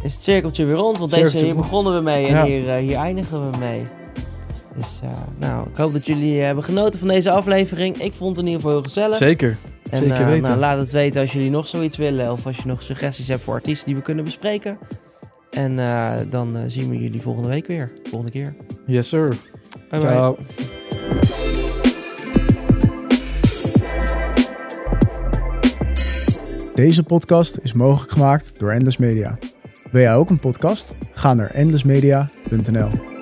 Is 0.03 0.13
het 0.15 0.23
cirkeltje 0.23 0.65
weer 0.65 0.75
rond? 0.75 0.99
Want 0.99 1.11
deze, 1.15 1.45
hier 1.45 1.55
begonnen 1.57 1.95
we 1.95 2.01
mee 2.01 2.27
en 2.27 2.35
Ja. 2.35 2.45
hier, 2.45 2.75
hier 2.75 2.97
eindigen 2.97 3.51
we 3.51 3.57
mee. 3.59 3.83
Dus 4.79 5.01
eh, 5.03 5.11
nou, 5.39 5.69
ik 5.69 5.77
hoop 5.77 5.93
dat 5.93 6.07
jullie 6.07 6.41
hebben 6.41 6.65
genoten 6.65 6.99
van 6.99 7.09
deze 7.09 7.31
aflevering. 7.31 7.97
Ik 7.97 8.13
vond 8.13 8.37
het 8.37 8.47
in 8.47 8.53
ieder 8.53 8.61
geval 8.61 8.71
heel 8.71 8.83
gezellig. 8.83 9.17
Zeker. 9.17 9.57
En, 9.91 9.99
zeker 9.99 10.21
eh, 10.21 10.27
weten. 10.27 10.43
nou, 10.43 10.59
laat 10.59 10.79
het 10.79 10.93
weten 10.93 11.21
als 11.21 11.33
jullie 11.33 11.51
nog 11.51 11.69
zoiets 11.69 11.97
willen. 11.97 12.33
Of 12.33 12.47
als 12.47 12.57
je 12.57 12.67
nog 12.67 12.83
suggesties 12.83 13.29
hebt 13.29 13.43
voor 13.43 13.55
artiesten 13.55 13.87
die 13.87 13.97
we 13.97 14.03
kunnen 14.03 14.25
bespreken. 14.25 14.79
En 15.51 15.79
eh, 15.79 16.13
dan 16.31 16.57
eh, 16.57 16.63
zien 16.67 16.89
we 16.89 16.99
jullie 16.99 17.23
volgende 17.23 17.49
week 17.49 17.67
weer. 17.67 17.93
Volgende 18.03 18.33
keer. 18.33 18.57
Yes, 18.87 19.09
sir. 19.09 19.29
Bye 19.91 20.01
bye. 20.01 20.11
Ciao. 20.11 20.37
Deze 26.75 27.03
podcast 27.03 27.59
is 27.63 27.73
mogelijk 27.73 28.13
gemaakt 28.13 28.53
door 28.59 28.71
Endless 28.71 28.97
Media. 28.97 29.39
Wil 29.91 30.03
jij 30.03 30.15
ook 30.15 30.31
een 30.31 30.41
podcast? 30.41 30.95
Ga 31.13 31.35
naar 31.35 31.51
endlessmedia.nl. 31.51 33.18